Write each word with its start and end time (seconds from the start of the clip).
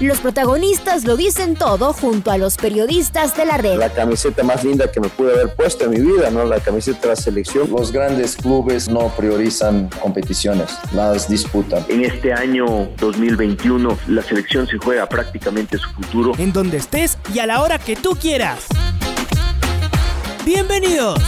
Los 0.00 0.20
protagonistas 0.20 1.04
lo 1.04 1.16
dicen 1.16 1.56
todo 1.56 1.92
junto 1.92 2.30
a 2.30 2.38
los 2.38 2.56
periodistas 2.56 3.36
de 3.36 3.44
la 3.44 3.56
red. 3.56 3.78
la 3.78 3.92
camiseta 3.92 4.44
más 4.44 4.62
linda 4.62 4.88
que 4.92 5.00
me 5.00 5.08
pude 5.08 5.32
haber 5.32 5.56
puesto 5.56 5.86
en 5.86 5.90
mi 5.90 5.98
vida, 5.98 6.30
¿no? 6.30 6.44
La 6.44 6.60
camiseta 6.60 7.00
de 7.00 7.08
la 7.08 7.16
selección. 7.16 7.68
Los 7.68 7.90
grandes 7.90 8.36
clubes 8.36 8.88
no 8.88 9.08
priorizan 9.16 9.90
competiciones, 10.00 10.70
las 10.92 11.28
disputan. 11.28 11.84
En 11.88 12.04
este 12.04 12.32
año 12.32 12.88
2021 12.98 13.98
la 14.06 14.22
selección 14.22 14.68
se 14.68 14.78
juega 14.78 15.08
prácticamente 15.08 15.78
su 15.78 15.90
futuro. 15.90 16.32
En 16.38 16.52
donde 16.52 16.76
estés 16.76 17.18
y 17.34 17.40
a 17.40 17.46
la 17.46 17.60
hora 17.60 17.80
que 17.80 17.96
tú 17.96 18.10
quieras. 18.10 18.66
Bienvenidos. 20.46 21.20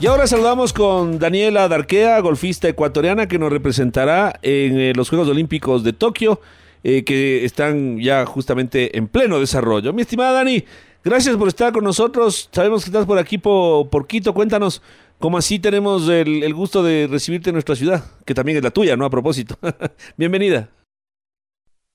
Y 0.00 0.06
ahora 0.06 0.26
saludamos 0.26 0.72
con 0.72 1.18
Daniela 1.18 1.68
Darquea, 1.68 2.18
golfista 2.20 2.66
ecuatoriana 2.66 3.28
que 3.28 3.38
nos 3.38 3.52
representará 3.52 4.38
en 4.40 4.80
eh, 4.80 4.92
los 4.96 5.10
Juegos 5.10 5.28
Olímpicos 5.28 5.84
de 5.84 5.92
Tokio, 5.92 6.40
eh, 6.84 7.02
que 7.02 7.44
están 7.44 7.98
ya 7.98 8.24
justamente 8.26 8.96
en 8.96 9.08
pleno 9.08 9.40
desarrollo. 9.40 9.92
Mi 9.92 10.02
estimada 10.02 10.32
Dani, 10.32 10.62
gracias 11.02 11.36
por 11.36 11.48
estar 11.48 11.72
con 11.72 11.82
nosotros. 11.82 12.48
Sabemos 12.52 12.84
que 12.84 12.90
estás 12.90 13.06
por 13.06 13.18
aquí 13.18 13.38
por, 13.38 13.88
por 13.88 14.06
Quito. 14.06 14.34
Cuéntanos 14.34 14.82
cómo 15.18 15.38
así 15.38 15.58
tenemos 15.58 16.08
el, 16.08 16.42
el 16.42 16.54
gusto 16.54 16.82
de 16.82 17.08
recibirte 17.10 17.50
en 17.50 17.54
nuestra 17.54 17.74
ciudad, 17.74 18.04
que 18.24 18.34
también 18.34 18.58
es 18.58 18.62
la 18.62 18.70
tuya, 18.70 18.96
¿no? 18.96 19.06
A 19.06 19.10
propósito. 19.10 19.58
Bienvenida. 20.16 20.68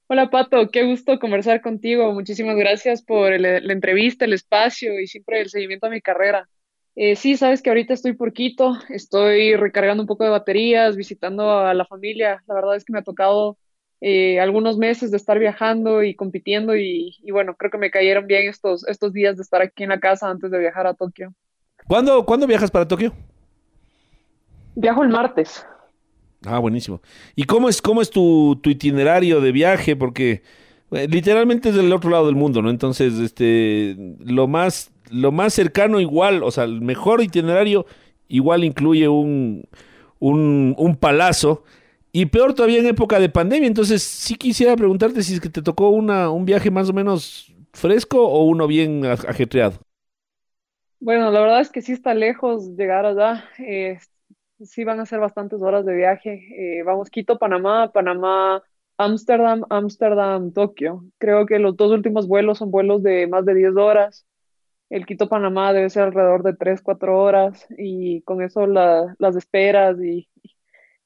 Hola 0.07 0.31
Pato, 0.31 0.69
qué 0.69 0.83
gusto 0.85 1.19
conversar 1.19 1.61
contigo. 1.61 2.11
Muchísimas 2.11 2.57
gracias 2.57 3.03
por 3.03 3.39
la 3.39 3.71
entrevista, 3.71 4.25
el 4.25 4.33
espacio 4.33 4.99
y 4.99 5.05
siempre 5.05 5.39
el 5.39 5.49
seguimiento 5.49 5.85
a 5.85 5.91
mi 5.91 6.01
carrera. 6.01 6.49
Eh, 6.95 7.15
sí, 7.15 7.37
sabes 7.37 7.61
que 7.61 7.69
ahorita 7.69 7.93
estoy 7.93 8.13
por 8.13 8.33
Quito, 8.33 8.75
estoy 8.89 9.55
recargando 9.55 10.01
un 10.01 10.07
poco 10.07 10.23
de 10.23 10.31
baterías, 10.31 10.97
visitando 10.97 11.59
a 11.59 11.73
la 11.75 11.85
familia. 11.85 12.43
La 12.47 12.55
verdad 12.55 12.75
es 12.75 12.83
que 12.83 12.91
me 12.91 12.99
ha 12.99 13.03
tocado 13.03 13.57
eh, 14.01 14.39
algunos 14.39 14.77
meses 14.77 15.11
de 15.11 15.17
estar 15.17 15.39
viajando 15.39 16.03
y 16.03 16.15
compitiendo 16.15 16.75
y, 16.75 17.17
y 17.21 17.31
bueno, 17.31 17.55
creo 17.55 17.71
que 17.71 17.77
me 17.77 17.91
cayeron 17.91 18.27
bien 18.27 18.47
estos, 18.47 18.87
estos 18.87 19.13
días 19.13 19.35
de 19.35 19.43
estar 19.43 19.61
aquí 19.61 19.83
en 19.83 19.89
la 19.89 19.99
casa 19.99 20.29
antes 20.29 20.51
de 20.51 20.59
viajar 20.59 20.87
a 20.87 20.93
Tokio. 20.93 21.33
¿Cuándo, 21.87 22.25
¿cuándo 22.25 22.47
viajas 22.47 22.71
para 22.71 22.87
Tokio? 22.87 23.13
Viajo 24.75 25.03
el 25.03 25.09
martes. 25.09 25.65
Ah, 26.45 26.59
buenísimo. 26.59 27.01
¿Y 27.35 27.43
cómo 27.43 27.67
es, 27.67 27.81
cómo 27.81 28.01
es 28.01 28.09
tu, 28.09 28.57
tu 28.61 28.69
itinerario 28.69 29.41
de 29.41 29.51
viaje? 29.51 29.95
Porque 29.95 30.41
eh, 30.91 31.07
literalmente 31.09 31.69
es 31.69 31.75
del 31.75 31.91
otro 31.91 32.09
lado 32.09 32.27
del 32.27 32.35
mundo, 32.35 32.61
¿no? 32.61 32.69
Entonces, 32.69 33.15
este, 33.15 33.97
lo 34.23 34.47
más, 34.47 34.91
lo 35.11 35.33
más 35.33 35.53
cercano 35.53 35.99
igual, 35.99 36.43
o 36.43 36.51
sea, 36.51 36.63
el 36.63 36.81
mejor 36.81 37.21
itinerario 37.21 37.85
igual 38.29 38.63
incluye 38.63 39.09
un, 39.09 39.65
un, 40.19 40.75
un 40.77 40.95
palazo. 40.95 41.63
Y 42.11 42.25
peor 42.27 42.53
todavía 42.53 42.79
en 42.79 42.87
época 42.87 43.19
de 43.19 43.29
pandemia. 43.29 43.67
Entonces, 43.67 44.01
sí 44.03 44.35
quisiera 44.35 44.75
preguntarte 44.75 45.23
si 45.23 45.35
es 45.35 45.41
que 45.41 45.49
te 45.49 45.61
tocó 45.61 45.89
una, 45.89 46.29
un 46.31 46.45
viaje 46.45 46.71
más 46.71 46.89
o 46.89 46.93
menos 46.93 47.53
fresco 47.73 48.27
o 48.27 48.45
uno 48.45 48.67
bien 48.67 49.03
aj- 49.03 49.27
ajetreado. 49.29 49.79
Bueno, 50.99 51.31
la 51.31 51.39
verdad 51.41 51.61
es 51.61 51.71
que 51.71 51.81
sí 51.81 51.93
está 51.93 52.13
lejos 52.13 52.75
llegar 52.75 53.05
allá. 53.05 53.45
eh, 53.59 53.99
sí 54.61 54.83
van 54.83 54.99
a 54.99 55.05
ser 55.05 55.19
bastantes 55.19 55.61
horas 55.61 55.85
de 55.85 55.95
viaje. 55.95 56.79
Eh, 56.79 56.83
vamos 56.83 57.09
Quito, 57.09 57.39
Panamá, 57.39 57.91
Panamá, 57.93 58.63
Ámsterdam, 58.97 59.63
Ámsterdam, 59.69 60.51
Tokio. 60.53 61.05
Creo 61.17 61.45
que 61.45 61.59
los 61.59 61.77
dos 61.77 61.91
últimos 61.91 62.27
vuelos 62.27 62.57
son 62.59 62.71
vuelos 62.71 63.01
de 63.03 63.27
más 63.27 63.45
de 63.45 63.55
10 63.55 63.75
horas. 63.77 64.25
El 64.89 65.05
Quito-Panamá 65.07 65.73
debe 65.73 65.89
ser 65.89 66.03
alrededor 66.05 66.43
de 66.43 66.55
3, 66.55 66.81
4 66.81 67.19
horas 67.19 67.67
y 67.77 68.21
con 68.23 68.41
eso 68.43 68.67
la- 68.67 69.15
las 69.19 69.35
esperas 69.37 69.97
y 70.01 70.29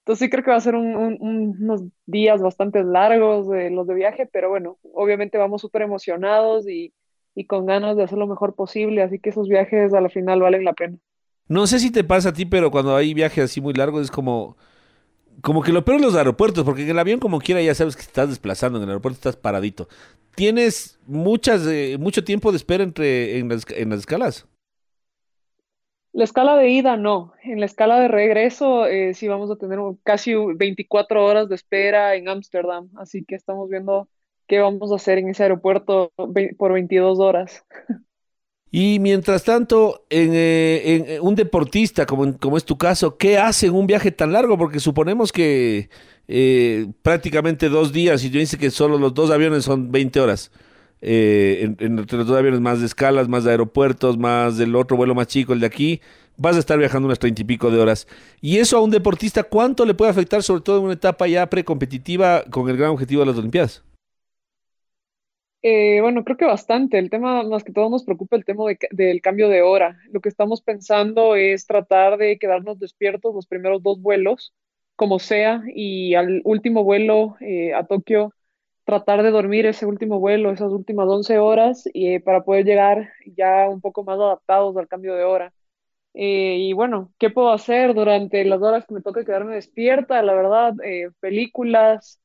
entonces 0.04 0.26
sí 0.26 0.30
creo 0.30 0.44
que 0.44 0.52
va 0.52 0.58
a 0.58 0.62
ser 0.62 0.76
un- 0.76 0.96
un- 0.96 1.18
un- 1.22 1.58
unos 1.62 1.84
días 2.06 2.42
bastante 2.42 2.84
largos 2.84 3.50
de 3.50 3.70
los 3.72 3.88
de 3.88 3.96
viaje, 3.96 4.28
pero 4.32 4.50
bueno, 4.50 4.78
obviamente 4.94 5.38
vamos 5.38 5.62
súper 5.62 5.84
emocionados 5.84 6.68
y, 6.68 6.94
y 7.36 7.46
con 7.48 7.66
ganas 7.66 7.98
de 7.98 8.04
hacer 8.04 8.18
lo 8.18 8.28
mejor 8.28 8.56
posible, 8.56 9.02
así 9.04 9.20
que 9.20 9.30
esos 9.32 9.48
viajes 9.50 9.94
a 9.94 10.02
la 10.02 10.10
final 10.10 10.42
valen 10.42 10.66
la 10.66 10.74
pena. 10.74 10.98
No 11.48 11.68
sé 11.68 11.80
si 11.80 11.92
te 11.92 12.04
pasa 12.04 12.30
a 12.30 12.34
ti, 12.34 12.46
pero 12.46 12.72
cuando 12.72 12.96
hay 12.96 13.14
viajes 13.14 13.46
así 13.46 13.62
muy 13.62 13.74
largos 13.74 14.04
es 14.04 14.12
como, 14.12 14.58
como 15.42 15.64
que 15.64 15.74
lo 15.74 15.86
peor 15.86 15.98
es 15.98 16.04
los 16.04 16.16
aeropuertos, 16.16 16.64
porque 16.66 16.84
en 16.84 16.90
el 16.92 17.00
avión 17.00 17.20
como 17.20 17.40
quiera 17.40 17.62
ya 17.62 17.76
sabes 17.76 17.96
que 17.96 18.04
estás 18.04 18.30
desplazando, 18.30 18.78
en 18.80 18.84
el 18.84 18.90
aeropuerto 18.90 19.18
estás 19.18 19.38
paradito. 19.38 19.88
Tienes 20.36 21.00
muchas, 21.08 21.66
eh, 21.68 21.98
mucho 22.00 22.24
tiempo 22.24 22.52
de 22.52 22.58
espera 22.58 22.84
entre 22.84 23.40
en 23.40 23.50
las, 23.50 23.66
en 23.72 23.90
las 23.92 24.00
escalas. 24.02 24.48
La 26.14 26.24
escala 26.24 26.56
de 26.56 26.70
ida 26.70 26.96
no, 26.96 27.34
en 27.44 27.60
la 27.60 27.66
escala 27.66 28.00
de 28.00 28.08
regreso 28.08 28.86
eh, 28.86 29.14
sí 29.16 29.28
vamos 29.28 29.50
a 29.50 29.56
tener 29.56 29.80
casi 30.04 30.34
24 30.36 31.26
horas 31.26 31.50
de 31.50 31.56
espera 31.56 32.16
en 32.16 32.30
Ámsterdam, 32.30 32.90
así 32.96 33.26
que 33.26 33.36
estamos 33.36 33.68
viendo 33.70 34.08
qué 34.48 34.60
vamos 34.60 34.92
a 34.92 34.96
hacer 34.96 35.18
en 35.18 35.30
ese 35.30 35.44
aeropuerto 35.44 36.12
por 36.58 36.74
22 36.74 37.20
horas. 37.20 37.66
Y 38.76 38.98
mientras 39.00 39.44
tanto, 39.44 40.08
en, 40.10 40.32
eh, 40.34 40.82
en, 40.84 41.06
eh, 41.08 41.20
un 41.20 41.36
deportista, 41.36 42.08
como, 42.08 42.36
como 42.40 42.58
es 42.58 42.66
tu 42.66 42.76
caso, 42.76 43.18
¿qué 43.18 43.38
hace 43.38 43.68
en 43.68 43.76
un 43.76 43.86
viaje 43.86 44.12
tan 44.12 44.34
largo? 44.34 44.58
Porque 44.58 44.80
suponemos 44.80 45.32
que 45.32 45.90
eh, 46.28 46.88
prácticamente 47.04 47.70
dos 47.70 47.94
días, 47.94 48.24
y 48.24 48.32
yo 48.32 48.40
dice 48.40 48.58
que 48.58 48.72
solo 48.72 48.98
los 48.98 49.14
dos 49.14 49.30
aviones 49.30 49.66
son 49.66 49.92
20 49.92 50.20
horas. 50.20 50.52
Eh, 51.06 51.60
en- 51.64 51.78
en- 51.80 51.96
los 51.98 52.32
aviones 52.32 52.62
más 52.62 52.80
de 52.80 52.86
escalas, 52.86 53.28
más 53.30 53.44
de 53.44 53.52
aeropuertos, 53.52 54.18
más 54.18 54.58
del 54.58 54.76
otro 54.76 54.98
vuelo 54.98 55.16
más 55.16 55.28
chico, 55.28 55.54
el 55.54 55.60
de 55.60 55.66
aquí, 55.68 56.02
vas 56.38 56.56
a 56.56 56.60
estar 56.60 56.78
viajando 56.80 57.08
unas 57.08 57.20
treinta 57.20 57.42
y 57.42 57.46
pico 57.46 57.72
de 57.72 57.80
horas. 57.80 58.08
Y 58.42 58.58
eso 58.60 58.78
a 58.78 58.82
un 58.82 58.92
deportista, 58.92 59.44
¿cuánto 59.44 59.86
le 59.86 59.96
puede 59.96 60.12
afectar, 60.12 60.44
sobre 60.44 60.62
todo 60.62 60.78
en 60.80 60.86
una 60.86 60.94
etapa 60.94 61.28
ya 61.28 61.50
precompetitiva 61.50 62.44
con 62.50 62.70
el 62.70 62.78
gran 62.78 62.92
objetivo 62.92 63.22
de 63.22 63.28
las 63.28 63.38
Olimpiadas? 63.38 63.84
Eh, 65.62 66.02
bueno, 66.02 66.24
creo 66.26 66.38
que 66.38 66.46
bastante. 66.46 67.00
El 67.00 67.10
tema, 67.10 67.44
más 67.44 67.64
que 67.64 67.72
todo, 67.72 67.90
nos 67.90 68.04
preocupa 68.04 68.36
el 68.36 68.44
tema 68.46 68.66
del 68.92 69.22
cambio 69.22 69.48
de 69.50 69.62
hora. 69.62 69.98
Lo 70.12 70.20
que 70.22 70.30
estamos 70.30 70.62
pensando 70.62 71.36
es 71.36 71.66
tratar 71.68 72.18
de 72.18 72.38
quedarnos 72.38 72.80
despiertos 72.80 73.34
los 73.34 73.48
primeros 73.48 73.82
dos 73.82 74.02
vuelos, 74.02 74.54
como 74.96 75.20
sea, 75.20 75.64
y 75.74 76.16
al 76.16 76.42
último 76.46 76.84
vuelo 76.84 77.38
eh, 77.40 77.74
a 77.74 77.86
Tokio, 77.88 78.34
tratar 78.86 79.24
de 79.24 79.32
dormir 79.32 79.66
ese 79.66 79.86
último 79.86 80.20
vuelo, 80.20 80.52
esas 80.52 80.72
últimas 80.72 81.08
11 81.08 81.40
horas, 81.40 81.84
y, 81.94 82.16
eh, 82.16 82.20
para 82.20 82.44
poder 82.44 82.66
llegar 82.66 83.10
ya 83.26 83.70
un 83.70 83.82
poco 83.82 84.04
más 84.04 84.20
adaptados 84.20 84.76
al 84.78 84.88
cambio 84.88 85.16
de 85.16 85.24
hora. 85.24 85.54
Eh, 86.14 86.58
y 86.60 86.74
bueno, 86.74 87.12
¿qué 87.18 87.30
puedo 87.30 87.52
hacer 87.52 87.94
durante 87.94 88.44
las 88.46 88.62
horas 88.62 88.86
que 88.88 88.94
me 88.96 89.02
toca 89.02 89.26
quedarme 89.26 89.56
despierta? 89.56 90.22
La 90.22 90.34
verdad, 90.34 90.74
eh, 90.84 91.10
películas 91.20 92.20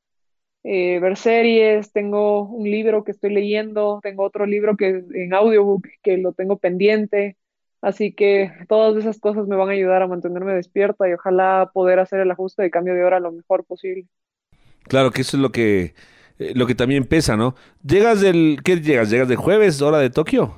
ver 0.63 1.17
series, 1.17 1.91
tengo 1.93 2.43
un 2.43 2.69
libro 2.69 3.03
que 3.03 3.11
estoy 3.11 3.33
leyendo, 3.33 3.99
tengo 4.03 4.23
otro 4.23 4.45
libro 4.45 4.75
que 4.77 5.03
en 5.13 5.33
audiobook 5.33 5.87
que 6.03 6.17
lo 6.17 6.33
tengo 6.33 6.57
pendiente, 6.57 7.37
así 7.81 8.13
que 8.13 8.51
todas 8.67 8.95
esas 8.97 9.19
cosas 9.19 9.47
me 9.47 9.55
van 9.55 9.69
a 9.69 9.71
ayudar 9.71 10.01
a 10.01 10.07
mantenerme 10.07 10.53
despierta 10.53 11.07
y 11.09 11.13
ojalá 11.13 11.71
poder 11.73 11.99
hacer 11.99 12.19
el 12.19 12.29
ajuste 12.29 12.61
de 12.61 12.71
cambio 12.71 12.93
de 12.93 13.03
hora 13.03 13.21
lo 13.21 13.31
mejor 13.31 13.63
posible. 13.65 14.05
Claro 14.83 15.11
que 15.11 15.21
eso 15.21 15.37
es 15.37 15.41
lo 15.41 15.51
que, 15.51 15.93
eh, 16.39 16.53
lo 16.55 16.65
que 16.65 16.75
también 16.75 17.03
pesa, 17.03 17.35
¿no? 17.37 17.55
Llegas 17.85 18.21
del, 18.21 18.59
¿qué 18.63 18.77
llegas? 18.77 19.09
¿Llegas 19.09 19.27
de 19.27 19.35
jueves, 19.35 19.81
hora 19.81 19.99
de 19.99 20.09
Tokio? 20.09 20.55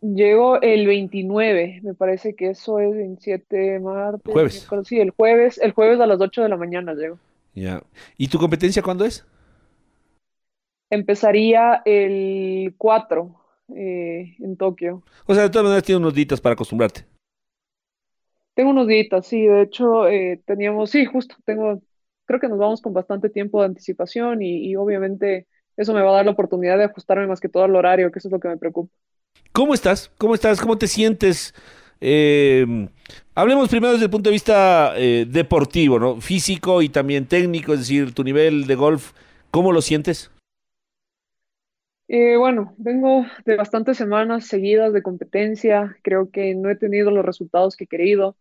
Llego 0.00 0.60
el 0.60 0.86
29, 0.86 1.80
me 1.82 1.94
parece 1.94 2.34
que 2.34 2.50
eso 2.50 2.78
es 2.78 2.94
27 2.94 3.80
martes, 3.80 4.32
Jueves. 4.32 4.68
sí, 4.84 5.00
el 5.00 5.10
jueves, 5.10 5.58
el 5.58 5.72
jueves 5.72 6.00
a 6.00 6.06
las 6.06 6.20
8 6.20 6.42
de 6.42 6.48
la 6.48 6.56
mañana 6.56 6.94
llego. 6.94 7.18
Ya. 7.54 7.82
¿Y 8.16 8.28
tu 8.28 8.38
competencia 8.38 8.82
cuándo 8.82 9.04
es? 9.04 9.26
Empezaría 10.90 11.82
el 11.84 12.74
4 12.78 13.34
eh, 13.74 14.36
en 14.38 14.56
Tokio. 14.56 15.02
O 15.26 15.34
sea, 15.34 15.44
de 15.44 15.50
todas 15.50 15.64
maneras 15.64 15.82
tienes 15.82 16.00
unos 16.00 16.14
días 16.14 16.40
para 16.40 16.54
acostumbrarte. 16.54 17.04
Tengo 18.54 18.70
unos 18.70 18.88
días, 18.88 19.06
sí, 19.26 19.46
de 19.46 19.62
hecho 19.62 20.08
eh, 20.08 20.40
teníamos, 20.44 20.90
sí, 20.90 21.04
justo, 21.04 21.36
tengo, 21.44 21.80
creo 22.28 22.38
que 22.38 22.48
nos 22.48 22.58
vamos 22.58 22.82
con 22.82 22.92
bastante 22.92 23.30
tiempo 23.30 23.60
de 23.60 23.66
anticipación 23.66 24.42
y, 24.42 24.68
y 24.68 24.76
obviamente 24.76 25.48
eso 25.76 25.94
me 25.94 26.02
va 26.02 26.10
a 26.10 26.16
dar 26.16 26.26
la 26.26 26.32
oportunidad 26.32 26.76
de 26.76 26.84
ajustarme 26.84 27.26
más 27.26 27.40
que 27.40 27.48
todo 27.48 27.64
al 27.64 27.74
horario, 27.74 28.12
que 28.12 28.18
eso 28.18 28.28
es 28.28 28.32
lo 28.32 28.38
que 28.38 28.48
me 28.48 28.58
preocupa. 28.58 28.92
¿Cómo 29.52 29.74
estás? 29.74 30.10
¿Cómo 30.18 30.34
estás? 30.34 30.60
¿Cómo 30.60 30.76
te 30.76 30.86
sientes? 30.86 31.54
Eh, 32.00 32.66
hablemos 33.34 33.68
primero 33.68 33.92
desde 33.92 34.04
el 34.04 34.10
punto 34.10 34.28
de 34.28 34.34
vista 34.34 34.92
eh, 34.96 35.26
deportivo, 35.28 35.98
¿no? 35.98 36.20
Físico 36.20 36.82
y 36.82 36.90
también 36.90 37.26
técnico, 37.26 37.72
es 37.72 37.80
decir, 37.80 38.12
tu 38.12 38.22
nivel 38.22 38.66
de 38.66 38.74
golf, 38.74 39.12
¿cómo 39.50 39.72
lo 39.72 39.80
sientes? 39.80 40.30
Eh, 42.08 42.36
bueno, 42.36 42.74
vengo 42.78 43.24
de 43.44 43.56
bastantes 43.56 43.96
semanas 43.96 44.46
seguidas 44.46 44.92
de 44.92 45.02
competencia. 45.02 45.96
Creo 46.02 46.30
que 46.30 46.54
no 46.54 46.70
he 46.70 46.76
tenido 46.76 47.10
los 47.10 47.24
resultados 47.24 47.76
que 47.76 47.84
he 47.84 47.88
querido. 47.88 48.36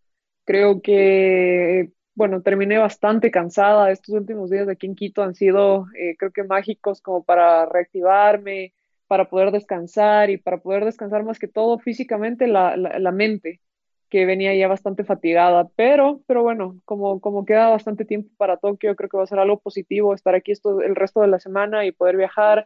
Creo 0.45 0.81
que, 0.81 1.91
bueno, 2.17 2.41
terminé 2.41 2.79
bastante 2.79 3.29
cansada. 3.29 3.91
Estos 3.91 4.15
últimos 4.15 4.49
días 4.49 4.65
de 4.65 4.73
aquí 4.73 4.87
en 4.87 4.95
Quito 4.95 5.21
han 5.21 5.35
sido, 5.35 5.85
eh, 5.95 6.15
creo 6.17 6.31
que 6.31 6.43
mágicos 6.43 6.99
como 6.99 7.23
para 7.23 7.67
reactivarme, 7.67 8.73
para 9.05 9.29
poder 9.29 9.51
descansar 9.51 10.31
y 10.31 10.37
para 10.37 10.57
poder 10.57 10.83
descansar 10.83 11.23
más 11.23 11.37
que 11.37 11.47
todo 11.47 11.77
físicamente 11.77 12.47
la, 12.47 12.75
la, 12.75 13.11
mente 13.11 13.61
que 14.09 14.25
venía 14.25 14.55
ya 14.55 14.67
bastante 14.67 15.03
fatigada, 15.03 15.69
pero, 15.75 16.21
pero 16.25 16.41
bueno, 16.41 16.81
como, 16.85 17.21
como 17.21 17.45
queda 17.45 17.69
bastante 17.69 18.03
tiempo 18.03 18.31
para 18.37 18.57
Tokio, 18.57 18.95
creo 18.95 19.09
que 19.09 19.17
va 19.17 19.23
a 19.23 19.27
ser 19.27 19.37
algo 19.37 19.59
positivo 19.59 20.15
estar 20.15 20.33
aquí 20.33 20.51
esto, 20.51 20.81
el 20.81 20.95
resto 20.95 21.21
de 21.21 21.27
la 21.27 21.39
semana 21.39 21.85
y 21.85 21.91
poder 21.91 22.17
viajar, 22.17 22.65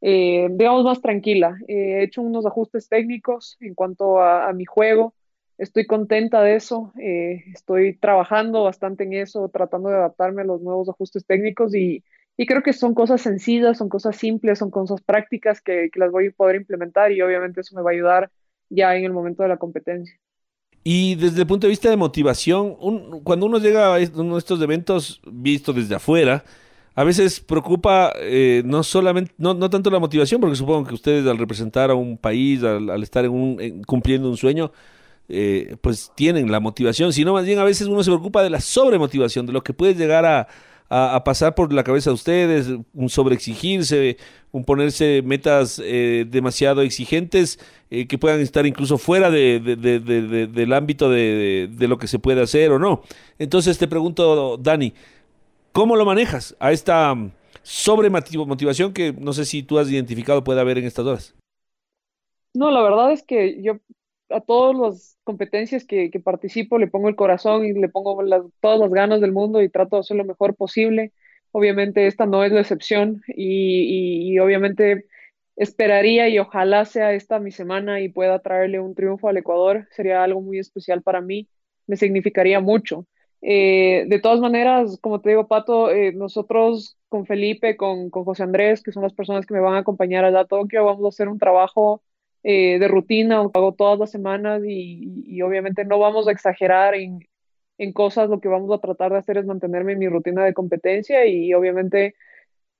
eh, 0.00 0.46
digamos, 0.52 0.84
más 0.84 1.00
tranquila. 1.02 1.56
Eh, 1.66 1.98
he 1.98 2.02
hecho 2.04 2.22
unos 2.22 2.46
ajustes 2.46 2.88
técnicos 2.88 3.56
en 3.60 3.74
cuanto 3.74 4.20
a 4.20 4.52
mi 4.52 4.64
juego, 4.64 5.12
estoy 5.58 5.86
contenta 5.86 6.42
de 6.42 6.56
eso, 6.56 6.92
eh, 7.00 7.44
estoy 7.52 7.96
trabajando 7.98 8.64
bastante 8.64 9.04
en 9.04 9.14
eso, 9.14 9.48
tratando 9.48 9.88
de 9.88 9.96
adaptarme 9.96 10.42
a 10.42 10.46
los 10.46 10.60
nuevos 10.62 10.88
ajustes 10.88 11.24
técnicos 11.26 11.74
y, 11.74 12.04
y 12.36 12.46
creo 12.46 12.62
que 12.62 12.72
son 12.72 12.94
cosas 12.94 13.20
sencillas, 13.20 13.78
son 13.78 13.88
cosas 13.88 14.16
simples, 14.16 14.58
son 14.58 14.70
cosas 14.70 15.00
prácticas 15.02 15.60
que, 15.60 15.90
que 15.92 16.00
las 16.00 16.10
voy 16.10 16.28
a 16.28 16.32
poder 16.32 16.56
implementar 16.56 17.12
y 17.12 17.22
obviamente 17.22 17.60
eso 17.60 17.76
me 17.76 17.82
va 17.82 17.90
a 17.90 17.94
ayudar 17.94 18.30
ya 18.70 18.96
en 18.96 19.04
el 19.04 19.12
momento 19.12 19.42
de 19.42 19.50
la 19.50 19.58
competencia. 19.58 20.18
Y 20.84 21.14
desde 21.14 21.42
el 21.42 21.46
punto 21.46 21.66
de 21.66 21.70
vista 21.70 21.88
de 21.90 21.96
motivación, 21.96 22.76
un, 22.80 23.20
cuando 23.22 23.46
uno 23.46 23.58
llega 23.58 23.94
a 23.94 23.98
uno 24.14 24.34
de 24.34 24.38
estos 24.38 24.60
eventos 24.60 25.20
visto 25.30 25.72
desde 25.72 25.94
afuera, 25.94 26.44
a 26.94 27.04
veces 27.04 27.40
preocupa 27.40 28.12
eh, 28.18 28.62
no 28.64 28.82
solamente, 28.82 29.32
no, 29.38 29.54
no, 29.54 29.70
tanto 29.70 29.90
la 29.90 30.00
motivación, 30.00 30.40
porque 30.40 30.56
supongo 30.56 30.86
que 30.86 30.94
ustedes 30.94 31.26
al 31.26 31.38
representar 31.38 31.90
a 31.90 31.94
un 31.94 32.18
país, 32.18 32.62
al, 32.64 32.90
al 32.90 33.02
estar 33.02 33.24
en 33.24 33.30
un, 33.30 33.60
en, 33.60 33.82
cumpliendo 33.84 34.28
un 34.28 34.36
sueño, 34.36 34.72
eh, 35.28 35.76
pues 35.80 36.12
tienen 36.14 36.50
la 36.50 36.60
motivación, 36.60 37.12
sino 37.12 37.32
más 37.32 37.46
bien 37.46 37.58
a 37.58 37.64
veces 37.64 37.86
uno 37.86 38.02
se 38.02 38.10
preocupa 38.10 38.42
de 38.42 38.50
la 38.50 38.60
sobremotivación, 38.60 39.46
de 39.46 39.52
lo 39.52 39.62
que 39.62 39.72
puede 39.72 39.94
llegar 39.94 40.24
a, 40.26 40.48
pasar 41.24 41.54
por 41.54 41.72
la 41.72 41.84
cabeza 41.84 42.10
de 42.10 42.14
ustedes, 42.14 42.68
un 42.92 43.08
sobreexigirse, 43.08 44.18
un 44.50 44.62
ponerse 44.62 45.22
metas 45.24 45.80
eh, 45.82 46.26
demasiado 46.28 46.82
exigentes 46.82 47.58
eh, 47.90 48.06
que 48.06 48.18
puedan 48.18 48.40
estar 48.40 48.66
incluso 48.66 48.98
fuera 48.98 49.30
de, 49.30 49.58
de, 49.58 49.76
de, 49.76 50.46
del 50.46 50.72
ámbito 50.74 51.08
de, 51.08 51.66
lo 51.78 51.96
que 51.96 52.08
se 52.08 52.18
puede 52.18 52.42
hacer 52.42 52.72
o 52.72 52.78
no. 52.78 53.00
Entonces 53.38 53.78
te 53.78 53.88
pregunto, 53.88 54.58
Dani, 54.58 54.92
¿cómo 55.72 55.96
lo 55.96 56.04
manejas 56.04 56.54
a 56.60 56.72
esta 56.72 57.16
sobremotivación 57.62 58.92
que 58.92 59.14
no 59.14 59.32
sé 59.32 59.46
si 59.46 59.62
tú 59.62 59.78
has 59.78 59.90
identificado 59.90 60.44
puede 60.44 60.60
haber 60.60 60.76
en 60.76 60.84
estas 60.84 61.06
horas? 61.06 61.34
No, 62.52 62.70
la 62.70 62.82
verdad 62.82 63.12
es 63.12 63.22
que 63.22 63.62
yo 63.62 63.78
a 64.32 64.40
todas 64.40 64.76
las 64.76 65.18
competencias 65.24 65.84
que, 65.84 66.10
que, 66.10 66.20
participo 66.20 66.78
le 66.78 66.88
pongo 66.88 67.08
el 67.08 67.16
corazón 67.16 67.64
y 67.64 67.72
le 67.72 67.88
pongo 67.88 68.18
todas 68.60 68.80
las 68.80 68.90
ganas 68.90 69.20
del 69.20 69.32
mundo 69.32 69.62
y 69.62 69.68
trato 69.68 69.96
de 69.96 70.00
hacer 70.00 70.16
lo 70.16 70.24
mejor 70.24 70.56
posible. 70.56 71.12
Obviamente 71.52 72.06
esta 72.06 72.26
no 72.26 72.44
es 72.44 72.52
la 72.52 72.60
excepción 72.60 73.22
y, 73.28 74.24
y, 74.28 74.32
y 74.32 74.38
obviamente 74.38 75.06
esperaría 75.56 76.28
y 76.28 76.38
ojalá 76.38 76.84
sea 76.84 77.12
esta 77.12 77.38
mi 77.38 77.50
semana 77.50 78.00
y 78.00 78.08
pueda 78.08 78.40
traerle 78.40 78.80
un 78.80 78.94
triunfo 78.94 79.28
al 79.28 79.36
Ecuador. 79.36 79.86
Sería 79.90 80.24
algo 80.24 80.40
muy 80.40 80.58
especial 80.58 81.02
para 81.02 81.20
mí, 81.20 81.48
me 81.86 81.96
significaría 81.96 82.60
mucho. 82.60 83.06
Eh, 83.42 84.04
de 84.08 84.20
todas 84.20 84.40
maneras, 84.40 84.98
como 85.00 85.20
te 85.20 85.30
digo, 85.30 85.48
Pato, 85.48 85.90
eh, 85.90 86.12
nosotros 86.12 86.96
con 87.08 87.26
Felipe, 87.26 87.76
con, 87.76 88.08
con, 88.08 88.24
José 88.24 88.44
Andrés, 88.44 88.82
que 88.82 88.92
son 88.92 89.02
las 89.02 89.12
personas 89.14 89.46
que 89.46 89.54
me 89.54 89.60
van 89.60 89.74
a 89.74 89.78
acompañar 89.78 90.24
allá 90.24 90.40
a 90.40 90.44
Tokio, 90.46 90.84
vamos 90.84 91.04
a 91.04 91.08
hacer 91.08 91.28
un 91.28 91.38
trabajo 91.38 92.02
eh, 92.42 92.78
de 92.78 92.88
rutina, 92.88 93.36
lo 93.36 93.50
hago 93.54 93.74
todas 93.74 93.98
las 93.98 94.10
semanas 94.10 94.62
y, 94.66 95.40
obviamente 95.42 95.84
no 95.84 95.98
vamos 95.98 96.28
a 96.28 96.32
exagerar 96.32 96.94
en, 96.94 97.20
en, 97.78 97.92
cosas, 97.92 98.28
lo 98.28 98.40
que 98.40 98.48
vamos 98.48 98.70
a 98.72 98.80
tratar 98.80 99.12
de 99.12 99.18
hacer 99.18 99.38
es 99.38 99.46
mantenerme 99.46 99.92
en 99.92 99.98
mi 99.98 100.08
rutina 100.08 100.44
de 100.44 100.54
competencia 100.54 101.26
y 101.26 101.54
obviamente 101.54 102.14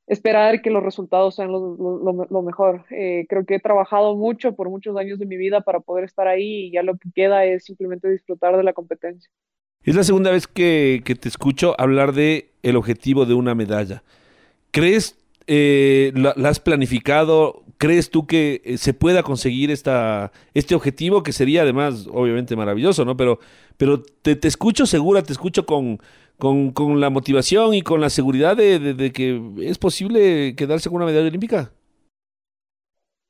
esperar 0.07 0.63
que 0.63 0.71
los 0.71 0.83
resultados 0.83 1.37
sean 1.37 1.53
lo, 1.53 1.77
lo, 1.77 2.27
lo 2.29 2.43
mejor. 2.43 2.85
Eh, 2.91 3.27
creo 3.29 3.47
que 3.47 3.57
he 3.57 3.61
trabajado 3.61 4.17
mucho 4.17 4.55
por 4.55 4.69
muchos 4.69 4.97
años 4.97 5.19
de 5.19 5.27
mi 5.27 5.37
vida 5.37 5.61
para 5.61 5.81
poder 5.81 6.05
estar 6.05 6.27
ahí 6.27 6.67
y 6.67 6.73
ya 6.73 6.83
lo 6.83 6.97
que 6.97 7.11
queda 7.15 7.45
es 7.45 7.65
simplemente 7.65 8.11
disfrutar 8.11 8.57
de 8.57 8.65
la 8.65 8.73
competencia. 8.73 9.31
Es 9.85 9.95
la 9.97 10.05
segunda 10.05 10.31
vez 10.31 10.47
que, 10.47 11.03
que 11.05 11.15
te 11.15 11.29
escucho 11.29 11.75
hablar 11.79 12.13
de 12.13 12.51
el 12.63 12.77
objetivo 12.77 13.27
de 13.27 13.35
una 13.35 13.55
medalla. 13.55 14.03
¿Crees, 14.71 15.22
eh, 15.47 16.13
la, 16.15 16.31
has 16.49 16.61
planificado? 16.61 17.65
¿Crees 17.79 18.11
tú 18.11 18.27
que 18.27 18.63
eh, 18.65 18.79
se 18.79 18.95
pueda 18.95 19.23
conseguir 19.23 19.71
esta, 19.71 20.33
este 20.55 20.75
objetivo 20.75 21.23
que 21.23 21.33
sería 21.33 21.63
además 21.63 22.07
obviamente 22.13 22.57
maravilloso, 22.57 23.05
¿no? 23.05 23.17
Pero, 23.17 23.39
pero 23.77 24.03
te, 24.03 24.37
te 24.37 24.49
escucho 24.49 24.87
segura, 24.87 25.23
te 25.23 25.33
escucho 25.33 25.67
con, 25.67 26.01
con, 26.39 26.73
con, 26.73 27.01
la 27.01 27.11
motivación 27.11 27.75
y 27.75 27.83
con 27.83 28.01
la 28.01 28.11
seguridad 28.11 28.57
de, 28.57 28.79
de, 28.79 28.95
de, 28.95 29.13
que 29.13 29.41
es 29.61 29.79
posible 29.79 30.55
quedarse 30.57 30.89
con 30.89 30.97
una 30.97 31.07
medalla 31.07 31.29
olímpica? 31.29 31.73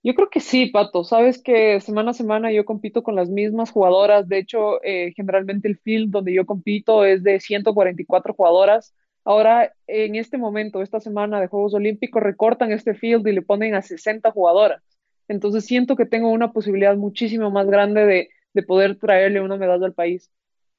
Yo 0.05 0.15
creo 0.15 0.31
que 0.31 0.41
sí, 0.41 0.67
Pato. 0.67 1.05
Sabes 1.05 1.41
que 1.41 1.81
semana 1.81 2.11
a 2.11 2.15
semana 2.15 2.51
yo 2.53 2.65
compito 2.65 3.03
con 3.05 3.15
las 3.15 3.31
mismas 3.31 3.71
jugadoras. 3.71 4.29
De 4.29 4.39
hecho, 4.39 4.83
eh, 4.83 5.13
generalmente 5.15 5.69
el 5.69 5.79
field 5.79 6.11
donde 6.11 6.35
yo 6.35 6.45
compito 6.45 7.05
es 7.05 7.23
de 7.23 7.39
144 7.39 8.35
jugadoras. 8.35 8.95
Ahora, 9.25 9.73
en 9.87 10.17
este 10.17 10.39
momento, 10.39 10.83
esta 10.83 11.01
semana 11.01 11.41
de 11.41 11.47
Juegos 11.47 11.75
Olímpicos, 11.75 12.23
recortan 12.23 12.73
este 12.73 12.95
field 12.95 13.27
y 13.27 13.33
le 13.33 13.43
ponen 13.43 13.75
a 13.75 13.83
60 13.83 14.31
jugadoras. 14.33 14.83
Entonces 15.29 15.65
siento 15.65 15.97
que 15.97 16.07
tengo 16.07 16.31
una 16.31 16.53
posibilidad 16.53 16.97
muchísimo 16.97 17.51
más 17.51 17.67
grande 17.67 18.05
de, 18.05 18.29
de 18.55 18.63
poder 18.63 18.99
traerle 18.99 19.41
una 19.41 19.57
medalla 19.57 19.87
al 19.87 19.95
país 19.95 20.31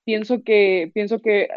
pienso 0.03 0.43
que, 0.43 0.91
pienso 0.93 1.19
que 1.19 1.49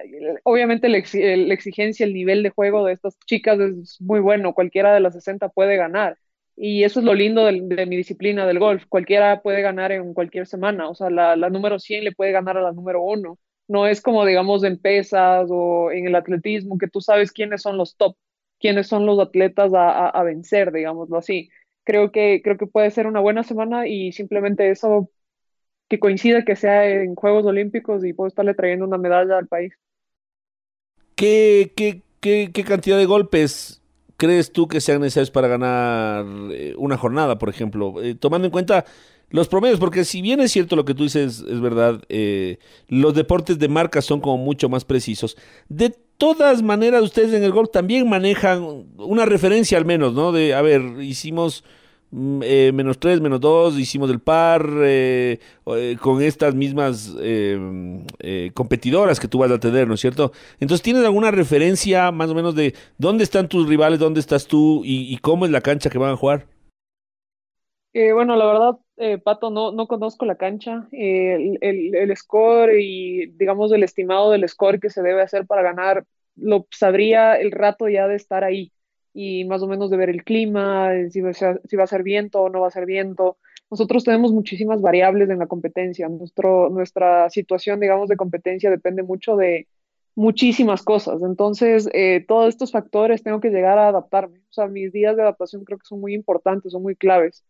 obviamente 0.44 0.88
la, 0.88 0.98
exigencia, 0.98 2.06
el 2.06 2.14
nivel 2.14 2.42
de 2.42 2.50
juego 2.50 2.84
de 2.84 2.92
estas 2.92 3.18
chicas 3.26 3.58
es 3.60 4.00
muy 4.00 4.20
bueno, 4.20 4.54
cualquiera 4.54 4.94
de 4.94 5.00
las 5.00 5.14
60 5.14 5.48
puede 5.50 5.76
ganar. 5.76 6.18
Y 6.56 6.84
eso 6.84 7.00
es 7.00 7.06
lo 7.06 7.14
lindo 7.14 7.44
de, 7.44 7.60
de 7.62 7.86
mi 7.86 7.96
disciplina 7.96 8.46
del 8.46 8.58
golf, 8.58 8.84
cualquiera 8.88 9.42
puede 9.42 9.60
ganar 9.62 9.92
en 9.92 10.14
cualquier 10.14 10.46
semana, 10.46 10.88
o 10.88 10.94
sea, 10.94 11.10
la, 11.10 11.36
la, 11.36 11.50
número 11.50 11.78
100 11.78 12.04
le 12.04 12.12
puede 12.12 12.32
ganar 12.32 12.56
a 12.56 12.62
la 12.62 12.72
número 12.72 13.02
1. 13.02 13.38
No 13.68 13.86
es 13.86 14.00
como, 14.00 14.24
digamos, 14.24 14.64
en 14.64 14.78
pesas 14.78 15.48
o 15.50 15.90
en 15.90 16.06
el 16.06 16.14
atletismo, 16.14 16.78
que 16.78 16.88
tú 16.88 17.00
sabes 17.00 17.32
quiénes 17.32 17.62
son 17.62 17.76
los 17.76 17.96
top, 17.96 18.16
quiénes 18.60 18.86
son 18.86 19.06
los 19.06 19.18
atletas 19.18 19.74
a, 19.74 20.08
a, 20.08 20.22
vencer, 20.22 20.72
digámoslo 20.72 21.18
así. 21.18 21.50
Creo 21.84 22.12
que, 22.12 22.40
creo 22.42 22.56
que 22.56 22.66
puede 22.66 22.90
ser 22.90 23.06
una 23.06 23.20
buena 23.20 23.42
semana 23.42 23.86
y 23.86 24.12
simplemente 24.12 24.70
eso 24.70 25.10
que 25.88 26.00
coincida 26.00 26.44
que 26.44 26.56
sea 26.56 26.88
en 26.88 27.14
Juegos 27.14 27.44
Olímpicos 27.46 28.04
y 28.04 28.12
puedo 28.12 28.28
estarle 28.28 28.54
trayendo 28.54 28.86
una 28.86 28.98
medalla 28.98 29.38
al 29.38 29.46
país. 29.46 29.74
¿Qué, 31.14 31.72
qué, 31.76 32.02
qué, 32.20 32.50
qué 32.52 32.64
cantidad 32.64 32.98
de 32.98 33.06
golpes 33.06 33.82
crees 34.16 34.52
tú 34.52 34.66
que 34.66 34.80
sean 34.80 35.00
necesarios 35.00 35.30
para 35.30 35.48
ganar 35.48 36.24
eh, 36.52 36.74
una 36.76 36.96
jornada, 36.96 37.38
por 37.38 37.48
ejemplo? 37.48 38.02
Eh, 38.02 38.14
tomando 38.14 38.46
en 38.46 38.52
cuenta 38.52 38.84
los 39.30 39.48
promedios, 39.48 39.80
porque 39.80 40.04
si 40.04 40.22
bien 40.22 40.40
es 40.40 40.52
cierto 40.52 40.76
lo 40.76 40.84
que 40.84 40.94
tú 40.94 41.04
dices, 41.04 41.44
es 41.48 41.60
verdad, 41.60 42.02
eh, 42.08 42.58
los 42.88 43.14
deportes 43.14 43.58
de 43.58 43.68
marca 43.68 44.02
son 44.02 44.20
como 44.20 44.38
mucho 44.38 44.68
más 44.68 44.84
precisos. 44.84 45.36
De 45.68 45.94
todas 46.16 46.62
maneras, 46.62 47.02
ustedes 47.02 47.32
en 47.32 47.42
el 47.42 47.52
golf 47.52 47.70
también 47.70 48.08
manejan 48.08 48.86
una 48.96 49.26
referencia 49.26 49.78
al 49.78 49.84
menos, 49.84 50.14
¿no? 50.14 50.32
De, 50.32 50.54
a 50.54 50.62
ver, 50.62 50.82
hicimos 51.00 51.64
Mm, 52.10 52.40
eh, 52.44 52.70
menos 52.72 52.98
3, 53.00 53.20
menos 53.20 53.40
2, 53.40 53.78
hicimos 53.78 54.08
el 54.10 54.20
par 54.20 54.64
eh, 54.84 55.40
eh, 55.66 55.96
con 56.00 56.22
estas 56.22 56.54
mismas 56.54 57.12
em, 57.20 58.04
eh, 58.20 58.52
competidoras 58.54 59.18
que 59.18 59.26
tú 59.28 59.38
vas 59.38 59.50
a 59.50 59.58
tener, 59.58 59.88
¿no 59.88 59.94
es 59.94 60.00
cierto? 60.00 60.32
Entonces, 60.60 60.82
¿tienes 60.82 61.04
alguna 61.04 61.32
referencia 61.32 62.12
más 62.12 62.30
o 62.30 62.34
menos 62.34 62.54
de 62.54 62.74
dónde 62.96 63.24
están 63.24 63.48
tus 63.48 63.68
rivales, 63.68 63.98
dónde 63.98 64.20
estás 64.20 64.46
tú 64.46 64.82
y, 64.84 65.12
y 65.12 65.18
cómo 65.18 65.46
es 65.46 65.50
la 65.50 65.60
cancha 65.60 65.90
que 65.90 65.98
van 65.98 66.12
a 66.12 66.16
jugar? 66.16 66.46
Bueno, 68.12 68.36
la 68.36 68.46
verdad, 68.46 68.78
Pato, 69.24 69.50
no, 69.50 69.72
no 69.72 69.86
conozco 69.86 70.24
la 70.24 70.36
cancha, 70.36 70.88
el, 70.92 71.58
el, 71.60 71.94
el 71.94 72.16
score 72.16 72.80
y 72.80 73.26
digamos 73.32 73.72
el 73.72 73.82
estimado 73.82 74.30
del 74.30 74.48
score 74.48 74.80
que 74.80 74.90
se 74.90 75.02
debe 75.02 75.22
hacer 75.22 75.46
para 75.46 75.62
ganar, 75.62 76.04
lo 76.36 76.66
sabría 76.70 77.36
el 77.36 77.52
rato 77.52 77.88
ya 77.88 78.06
de 78.06 78.16
estar 78.16 78.44
ahí 78.44 78.72
y 79.18 79.46
más 79.46 79.62
o 79.62 79.66
menos 79.66 79.90
de 79.90 79.96
ver 79.96 80.10
el 80.10 80.24
clima, 80.24 80.90
si 81.08 81.22
va, 81.22 81.30
a 81.30 81.32
ser, 81.32 81.62
si 81.64 81.74
va 81.76 81.84
a 81.84 81.86
ser 81.86 82.02
viento 82.02 82.42
o 82.42 82.50
no 82.50 82.60
va 82.60 82.68
a 82.68 82.70
ser 82.70 82.84
viento. 82.84 83.38
Nosotros 83.70 84.04
tenemos 84.04 84.30
muchísimas 84.30 84.82
variables 84.82 85.30
en 85.30 85.38
la 85.38 85.46
competencia. 85.46 86.06
Nuestro, 86.10 86.68
nuestra 86.68 87.30
situación, 87.30 87.80
digamos, 87.80 88.10
de 88.10 88.16
competencia 88.16 88.68
depende 88.68 89.02
mucho 89.02 89.36
de 89.36 89.68
muchísimas 90.14 90.82
cosas. 90.82 91.22
Entonces, 91.22 91.88
eh, 91.94 92.26
todos 92.28 92.50
estos 92.50 92.72
factores 92.72 93.22
tengo 93.22 93.40
que 93.40 93.48
llegar 93.48 93.78
a 93.78 93.88
adaptarme. 93.88 94.40
O 94.50 94.52
sea, 94.52 94.66
mis 94.66 94.92
días 94.92 95.16
de 95.16 95.22
adaptación 95.22 95.64
creo 95.64 95.78
que 95.78 95.86
son 95.86 96.00
muy 96.00 96.12
importantes, 96.14 96.72
son 96.72 96.82
muy 96.82 96.94
claves. 96.94 97.42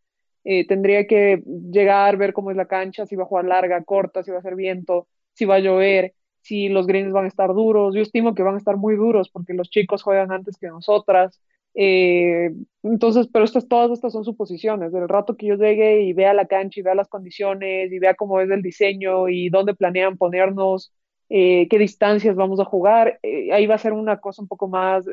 Eh, 0.49 0.65
tendría 0.65 1.09
que 1.09 1.43
llegar, 1.73 2.17
ver 2.17 2.33
cómo 2.33 2.53
es 2.53 2.57
la 2.57 2.67
cancha, 2.67 3.05
si 3.05 3.17
va 3.17 3.25
a 3.25 3.27
jugar 3.27 3.47
larga, 3.47 3.83
corta, 3.83 4.23
si 4.23 4.31
va 4.31 4.39
a 4.39 4.43
ser 4.43 4.55
viento, 4.55 5.09
si 5.33 5.45
va 5.45 5.57
a 5.57 5.59
llover, 5.59 6.15
si 6.41 6.69
los 6.69 6.87
greens 6.87 7.13
van 7.13 7.25
a 7.25 7.29
estar 7.29 7.53
duros. 7.53 7.97
Yo 7.97 8.03
estimo 8.03 8.33
que 8.35 8.45
van 8.45 8.55
a 8.55 8.59
estar 8.59 8.77
muy 8.77 8.95
duros 8.95 9.29
porque 9.29 9.55
los 9.55 9.69
chicos 9.71 10.05
juegan 10.05 10.31
antes 10.31 10.57
que 10.57 10.69
nosotras. 10.69 11.41
Eh, 11.75 12.53
entonces, 12.85 13.29
pero 13.33 13.45
estas, 13.45 13.67
todas 13.67 13.91
estas 13.91 14.13
son 14.13 14.25
suposiciones. 14.25 14.93
Del 14.93 15.09
rato 15.09 15.37
que 15.37 15.47
yo 15.47 15.57
llegue 15.57 16.03
y 16.03 16.13
vea 16.13 16.33
la 16.33 16.47
cancha 16.47 16.79
y 16.79 16.85
vea 16.85 16.95
las 16.95 17.09
condiciones 17.09 17.91
y 17.93 17.99
vea 17.99 18.15
cómo 18.15 18.41
es 18.41 18.49
el 18.51 18.63
diseño 18.63 19.29
y 19.29 19.49
dónde 19.49 19.75
planean 19.75 20.17
ponernos, 20.17 20.93
eh, 21.29 21.67
qué 21.69 21.79
distancias 21.79 22.37
vamos 22.37 22.61
a 22.61 22.65
jugar, 22.65 23.19
eh, 23.25 23.53
ahí 23.53 23.67
va 23.67 23.75
a 23.75 23.79
ser 23.79 23.93
una 23.93 24.21
cosa 24.21 24.43
un 24.43 24.49
poco 24.49 24.69
más, 24.69 25.07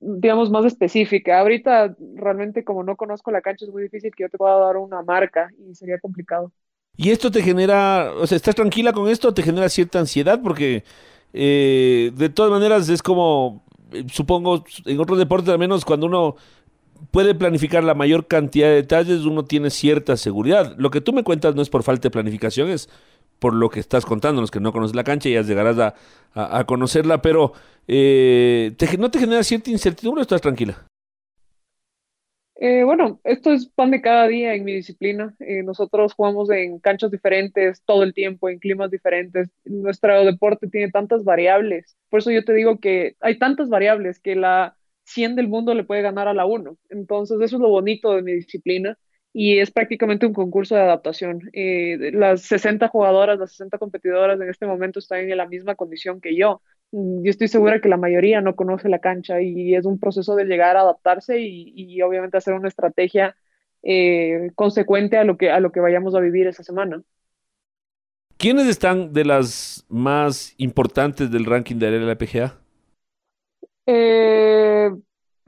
digamos, 0.00 0.50
más 0.50 0.64
específica. 0.64 1.40
Ahorita 1.40 1.94
realmente 2.14 2.64
como 2.64 2.82
no 2.82 2.96
conozco 2.96 3.30
la 3.30 3.42
cancha 3.42 3.64
es 3.64 3.70
muy 3.70 3.82
difícil 3.82 4.12
que 4.16 4.24
yo 4.24 4.28
te 4.28 4.38
pueda 4.38 4.58
dar 4.58 4.76
una 4.76 5.02
marca 5.02 5.50
y 5.58 5.74
sería 5.74 5.98
complicado. 5.98 6.50
¿Y 6.96 7.10
esto 7.10 7.30
te 7.30 7.42
genera, 7.42 8.12
o 8.14 8.26
sea, 8.26 8.36
estás 8.36 8.54
tranquila 8.54 8.92
con 8.92 9.08
esto 9.08 9.32
te 9.32 9.42
genera 9.42 9.68
cierta 9.68 10.00
ansiedad? 10.00 10.40
Porque 10.42 10.84
de 11.32 12.32
todas 12.34 12.50
maneras 12.50 12.88
es 12.88 13.02
como 13.02 13.62
eh, 13.92 14.04
supongo, 14.10 14.64
en 14.84 15.00
otros 15.00 15.18
deportes 15.18 15.48
al 15.48 15.58
menos 15.58 15.84
cuando 15.84 16.06
uno 16.06 16.36
puede 17.10 17.34
planificar 17.34 17.82
la 17.82 17.94
mayor 17.94 18.26
cantidad 18.26 18.68
de 18.68 18.74
detalles, 18.74 19.20
uno 19.24 19.44
tiene 19.44 19.70
cierta 19.70 20.16
seguridad. 20.16 20.74
Lo 20.76 20.90
que 20.90 21.00
tú 21.00 21.12
me 21.12 21.24
cuentas 21.24 21.54
no 21.54 21.62
es 21.62 21.70
por 21.70 21.82
falta 21.82 22.02
de 22.02 22.10
planificación, 22.10 22.68
es 22.68 22.88
por 23.40 23.54
lo 23.54 23.68
que 23.68 23.80
estás 23.80 24.06
contando, 24.06 24.40
los 24.40 24.52
que 24.52 24.60
no 24.60 24.72
conoces 24.72 24.94
la 24.94 25.02
cancha 25.02 25.28
ya 25.28 25.42
llegarás 25.42 25.94
a, 26.34 26.64
conocerla, 26.64 27.20
pero 27.20 27.52
eh, 27.88 28.72
¿no 28.98 29.10
te 29.10 29.18
genera 29.18 29.42
cierta 29.42 29.70
incertidumbre 29.70 30.20
o 30.20 30.22
estás 30.22 30.40
tranquila? 30.40 30.86
Eh, 32.54 32.84
bueno, 32.84 33.20
esto 33.24 33.52
es 33.52 33.66
pan 33.66 33.90
de 33.90 34.02
cada 34.02 34.28
día 34.28 34.54
en 34.54 34.64
mi 34.64 34.74
disciplina. 34.74 35.34
nosotros 35.64 36.12
jugamos 36.12 36.50
en 36.50 36.78
canchas 36.78 37.10
diferentes 37.10 37.82
todo 37.84 38.04
el 38.04 38.14
tiempo, 38.14 38.48
en 38.48 38.58
climas 38.60 38.90
diferentes. 38.90 39.48
Nuestro 39.64 40.24
deporte 40.24 40.68
tiene 40.68 40.92
tantas 40.92 41.24
variables 41.24 41.96
por 42.10 42.18
eso 42.20 42.30
yo 42.32 42.44
te 42.44 42.52
digo 42.52 42.78
que 42.80 43.16
hay 43.20 43.38
tantas 43.38 43.68
variables 43.70 44.20
que 44.20 44.34
la 44.34 44.76
100 45.04 45.36
del 45.36 45.48
mundo 45.48 45.74
le 45.74 45.84
puede 45.84 46.02
ganar 46.02 46.28
a 46.28 46.34
la 46.34 46.44
1. 46.44 46.76
Entonces, 46.90 47.40
eso 47.40 47.56
es 47.56 47.62
lo 47.62 47.68
bonito 47.68 48.14
de 48.14 48.22
mi 48.22 48.32
disciplina 48.32 48.98
y 49.32 49.58
es 49.58 49.70
prácticamente 49.70 50.26
un 50.26 50.32
concurso 50.32 50.74
de 50.74 50.82
adaptación. 50.82 51.50
Eh, 51.52 52.10
las 52.12 52.42
60 52.42 52.88
jugadoras, 52.88 53.38
las 53.38 53.50
60 53.52 53.78
competidoras 53.78 54.40
en 54.40 54.48
este 54.48 54.66
momento 54.66 54.98
están 54.98 55.20
en 55.20 55.36
la 55.36 55.46
misma 55.46 55.76
condición 55.76 56.20
que 56.20 56.36
yo. 56.36 56.62
Mm, 56.92 57.22
yo 57.22 57.30
estoy 57.30 57.48
segura 57.48 57.80
que 57.80 57.88
la 57.88 57.96
mayoría 57.96 58.40
no 58.40 58.56
conoce 58.56 58.88
la 58.88 58.98
cancha 58.98 59.40
y 59.40 59.74
es 59.74 59.86
un 59.86 60.00
proceso 60.00 60.34
de 60.34 60.46
llegar 60.46 60.76
a 60.76 60.80
adaptarse 60.80 61.38
y, 61.40 62.02
obviamente 62.02 62.36
hacer 62.38 62.54
una 62.54 62.68
estrategia 62.68 63.36
eh, 63.82 64.50
consecuente 64.54 65.16
a 65.16 65.24
lo, 65.24 65.36
que, 65.36 65.50
a 65.50 65.60
lo 65.60 65.70
que 65.70 65.80
vayamos 65.80 66.14
a 66.14 66.20
vivir 66.20 66.46
esa 66.48 66.64
semana. 66.64 67.02
¿Quiénes 68.36 68.66
están 68.66 69.12
de 69.12 69.24
las 69.26 69.84
más 69.88 70.54
importantes 70.56 71.30
del 71.30 71.44
ranking 71.44 71.76
de 71.76 71.90
la 71.90 72.12
LPGA? 72.12 72.58
Eh, 73.86 74.90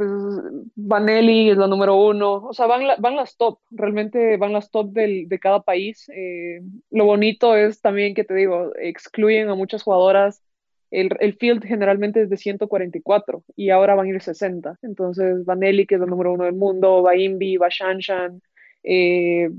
pues, 0.06 0.62
Vanelli 0.76 1.50
es 1.50 1.56
la 1.56 1.66
número 1.66 1.96
uno, 1.96 2.34
o 2.34 2.52
sea, 2.52 2.66
van, 2.66 2.82
van 2.98 3.16
las 3.16 3.36
top, 3.36 3.58
realmente 3.70 4.36
van 4.36 4.52
las 4.52 4.70
top 4.70 4.92
del, 4.92 5.28
de 5.28 5.38
cada 5.38 5.62
país. 5.62 6.08
Eh, 6.14 6.60
lo 6.90 7.04
bonito 7.04 7.56
es 7.56 7.80
también 7.80 8.14
que 8.14 8.24
te 8.24 8.34
digo, 8.34 8.72
excluyen 8.80 9.48
a 9.48 9.54
muchas 9.54 9.82
jugadoras. 9.82 10.42
El, 10.90 11.10
el, 11.20 11.34
field 11.34 11.64
generalmente 11.64 12.22
es 12.22 12.28
de 12.28 12.36
144 12.36 13.42
y 13.56 13.70
ahora 13.70 13.94
van 13.94 14.06
a 14.06 14.10
ir 14.10 14.20
60. 14.20 14.78
Entonces, 14.82 15.44
Vanelli, 15.46 15.86
que 15.86 15.94
es 15.94 16.00
la 16.00 16.06
número 16.06 16.32
uno 16.34 16.44
del 16.44 16.54
mundo, 16.54 17.02
va 17.02 17.16
Invi, 17.16 17.56
va 17.56 17.68
Shanshan, 17.70 18.42
eh, 18.84 19.50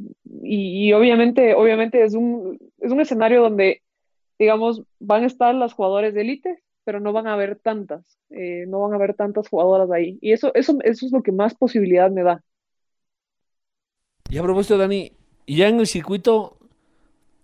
y, 0.41 0.93
obviamente, 0.93 1.55
obviamente 1.55 2.03
es 2.03 2.13
un, 2.13 2.59
es 2.79 2.91
un 2.91 2.99
escenario 2.99 3.41
donde, 3.41 3.81
digamos, 4.37 4.83
van 4.99 5.23
a 5.23 5.27
estar 5.27 5.55
las 5.55 5.73
jugadores 5.73 6.13
de 6.13 6.21
élite, 6.21 6.63
pero 6.83 6.99
no 6.99 7.13
van 7.13 7.27
a 7.27 7.33
haber 7.33 7.57
tantas, 7.57 8.03
eh, 8.29 8.65
no 8.67 8.79
van 8.79 8.93
a 8.93 8.95
haber 8.95 9.13
tantas 9.13 9.47
jugadoras 9.47 9.89
ahí. 9.91 10.17
Y 10.21 10.33
eso, 10.33 10.51
eso, 10.55 10.77
eso 10.83 11.05
es 11.05 11.11
lo 11.11 11.23
que 11.23 11.31
más 11.31 11.55
posibilidad 11.55 12.11
me 12.11 12.23
da. 12.23 12.43
Y 14.29 14.37
a 14.37 14.43
propósito, 14.43 14.77
Dani, 14.77 15.11
ya 15.47 15.67
en 15.67 15.79
el 15.79 15.87
circuito 15.87 16.57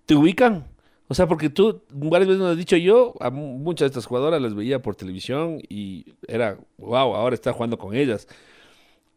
te 0.05 0.15
ubican. 0.15 0.65
O 1.07 1.13
sea, 1.13 1.27
porque 1.27 1.49
tú 1.49 1.81
varias 1.89 2.27
veces 2.27 2.41
nos 2.41 2.51
has 2.51 2.57
dicho 2.57 2.77
yo, 2.77 3.15
a 3.19 3.31
muchas 3.31 3.85
de 3.85 3.87
estas 3.87 4.05
jugadoras 4.05 4.41
las 4.41 4.53
veía 4.53 4.79
por 4.81 4.95
televisión 4.95 5.59
y 5.67 6.05
era, 6.27 6.57
wow, 6.77 7.15
ahora 7.15 7.33
está 7.33 7.51
jugando 7.51 7.77
con 7.79 7.95
ellas. 7.95 8.27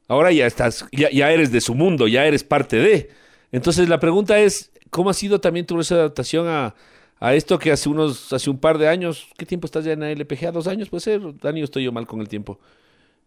Ahora 0.08 0.32
ya 0.32 0.46
estás, 0.46 0.86
ya, 0.90 1.10
ya 1.10 1.30
eres 1.30 1.52
de 1.52 1.60
su 1.60 1.74
mundo, 1.74 2.08
ya 2.08 2.26
eres 2.26 2.44
parte 2.44 2.76
de. 2.76 3.10
Entonces 3.52 3.88
la 3.88 4.00
pregunta 4.00 4.38
es, 4.40 4.72
¿cómo 4.90 5.10
ha 5.10 5.14
sido 5.14 5.40
también 5.40 5.66
tu 5.66 5.78
adaptación 5.78 6.48
a, 6.48 6.74
a 7.22 7.34
esto 7.34 7.56
que 7.56 7.70
hace 7.70 7.88
unos, 7.88 8.32
hace 8.32 8.50
un 8.50 8.58
par 8.58 8.78
de 8.78 8.88
años, 8.88 9.30
¿qué 9.38 9.46
tiempo 9.46 9.66
estás 9.66 9.84
ya 9.84 9.92
en 9.92 10.00
la 10.00 10.10
LPGA? 10.10 10.50
¿Dos 10.50 10.66
años 10.66 10.90
puede 10.90 11.02
ser? 11.02 11.20
Dani, 11.38 11.62
estoy 11.62 11.84
yo 11.84 11.92
mal 11.92 12.04
con 12.04 12.20
el 12.20 12.28
tiempo. 12.28 12.58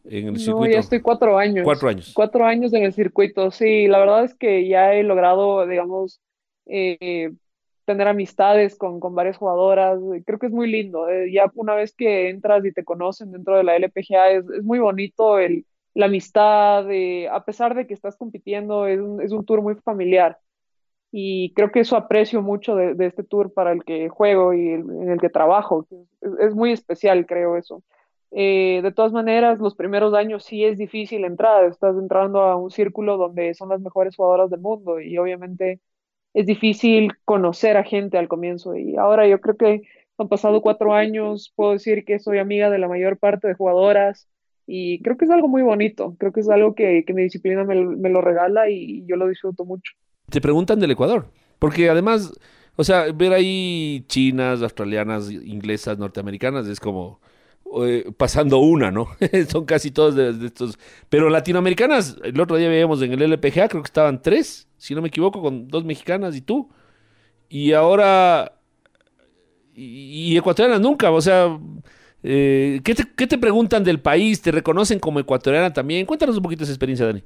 En 0.04 0.28
el 0.28 0.38
circuito. 0.38 0.68
No, 0.68 0.74
ya 0.74 0.80
estoy 0.80 1.00
cuatro 1.00 1.38
años. 1.38 1.64
Cuatro 1.64 1.88
años. 1.88 2.12
Cuatro 2.14 2.46
años 2.46 2.74
en 2.74 2.84
el 2.84 2.92
circuito, 2.92 3.52
sí. 3.52 3.88
La 3.88 4.00
verdad 4.00 4.25
es 4.25 4.36
que 4.36 4.68
ya 4.68 4.94
he 4.94 5.04
logrado, 5.04 5.66
digamos, 5.66 6.20
eh, 6.66 7.32
tener 7.86 8.10
amistades 8.10 8.75
con, 8.75 9.00
con, 9.00 9.16
varias 9.16 9.38
jugadoras. 9.38 9.98
Creo 10.25 10.40
que 10.40 10.48
es 10.48 10.52
muy 10.52 10.70
lindo. 10.70 11.08
Eh, 11.10 11.32
ya 11.32 11.50
una 11.56 11.74
vez 11.74 11.96
que 11.96 12.28
entras 12.28 12.66
y 12.66 12.74
te 12.74 12.84
conocen 12.84 13.32
dentro 13.32 13.56
de 13.56 13.64
la 13.64 13.78
LPGA, 13.78 14.32
es, 14.32 14.44
es 14.58 14.64
muy 14.64 14.80
bonito 14.80 15.40
el, 15.40 15.66
la 15.94 16.08
amistad, 16.08 16.86
a 17.32 17.46
pesar 17.46 17.75
de 17.75 17.88
que 17.88 17.94
estás 17.94 18.18
compitiendo, 18.18 18.88
es 18.88 19.00
un, 19.00 19.22
es 19.22 19.32
un, 19.32 19.46
tour 19.46 19.62
muy 19.62 19.75
familiar. 19.75 20.38
Y 21.17 21.53
creo 21.53 21.72
que 21.72 21.79
eso 21.79 21.95
aprecio 21.95 22.41
mucho 22.41 22.75
de, 22.75 22.93
de 22.93 23.05
este 23.05 23.24
tour 23.24 23.53
para 23.53 23.72
el 23.72 23.86
que 23.86 24.10
juego 24.10 24.53
y 24.53 24.72
en 24.72 25.10
el 25.10 25.22
que 25.22 25.29
trabajo. 25.29 25.88
Es, 26.19 26.31
es 26.41 26.55
muy 26.55 26.74
especial, 26.74 27.25
creo 27.25 27.55
eso. 27.55 27.84
Eh, 28.31 28.81
de 28.84 28.91
todas 28.91 29.13
maneras, 29.13 29.60
los 29.60 29.75
primeros 29.75 30.13
años 30.13 30.43
sí 30.43 30.65
es 30.65 30.77
difícil 30.77 31.24
entrar. 31.24 31.63
Estás 31.63 31.95
entrando 31.95 32.41
a 32.41 32.57
un 32.57 32.69
círculo 32.69 33.15
donde 33.15 33.53
son 33.53 33.69
las 33.69 33.79
mejores 33.79 34.17
jugadoras 34.17 34.50
del 34.50 34.60
mundo 34.60 35.00
y 35.00 35.17
obviamente 35.17 35.79
es 36.34 36.45
difícil 36.45 37.13
conocer 37.24 37.77
a 37.77 37.86
gente 37.86 38.17
al 38.17 38.27
comienzo. 38.27 38.75
Y 38.75 38.98
ahora 38.98 39.25
yo 39.25 39.39
creo 39.39 39.55
que 39.55 39.84
han 40.17 40.27
pasado 40.27 40.62
cuatro 40.62 40.93
años, 40.93 41.53
puedo 41.55 41.72
decir 41.72 42.03
que 42.03 42.19
soy 42.19 42.39
amiga 42.39 42.69
de 42.69 42.79
la 42.79 42.89
mayor 42.89 43.17
parte 43.19 43.48
de 43.48 43.53
jugadoras 43.53 44.27
y 44.67 45.01
creo 45.01 45.15
que 45.15 45.24
es 45.24 45.31
algo 45.31 45.48
muy 45.48 45.62
bonito, 45.62 46.17
creo 46.19 46.34
que 46.34 46.41
es 46.41 46.50
algo 46.50 46.75
que, 46.75 47.05
mi 47.07 47.24
disciplina 47.24 47.63
me, 47.63 47.86
me, 47.86 48.10
lo 48.10 48.19
regala 48.19 48.69
y 48.69 49.05
yo 49.05 49.15
lo 49.15 49.29
disfruto 49.29 49.63
mucho. 49.63 49.93
Te 50.29 50.41
preguntan 50.41 50.79
del 50.79 50.91
Ecuador, 50.91 51.32
porque 51.60 51.89
además, 51.89 52.34
o 52.75 52.84
sea, 52.84 53.12
ver 53.13 53.34
ahí 53.34 54.05
chinas, 54.08 54.62
australianas, 54.62 55.29
inglesas, 55.32 55.98
norteamericanas 55.98 56.67
es 56.67 56.79
como 56.79 57.20
eh, 57.84 58.12
pasando 58.17 58.60
una, 58.60 58.91
¿no? 58.91 59.10
Son 59.50 59.65
casi 59.65 59.91
todos 59.91 60.15
de, 60.15 60.46
estos. 60.46 60.77
Pero 61.10 61.29
latinoamericanas, 61.29 62.17
el 62.24 62.39
otro 62.39 62.58
día 62.58 62.70
veíamos 62.70 63.01
en 63.01 63.13
el 63.13 63.22
LPGA, 63.22 63.67
creo 63.67 63.84
que 63.84 63.88
estaban 63.88 64.22
tres, 64.22 64.67
si 64.77 64.96
no 64.96 65.01
me 65.01 65.10
equivoco, 65.10 65.41
con 65.41 65.67
dos 65.67 65.86
mexicanas 65.86 66.36
y 66.36 66.41
tú. 66.41 66.70
Y 67.50 67.74
ahora... 67.74 68.51
Y, 69.77 70.38
ecuatorianas 70.38 70.79
nunca, 70.79 71.12
o 71.12 71.20
sea 71.20 71.60
eh, 72.27 72.82
¿qué, 72.84 72.96
te, 72.96 73.38
preguntan 73.38 73.84
del 73.84 74.00
país? 74.00 74.41
¿Te 74.41 74.51
reconocen 74.51 74.98
como 74.98 75.20
ecuatoriana 75.20 75.72
también? 75.72 76.08
Cuéntanos 76.08 76.38
un 76.38 76.41
poquito 76.41 76.63
esa 76.63 76.72
experiencia, 76.72 77.05
Dani. 77.05 77.24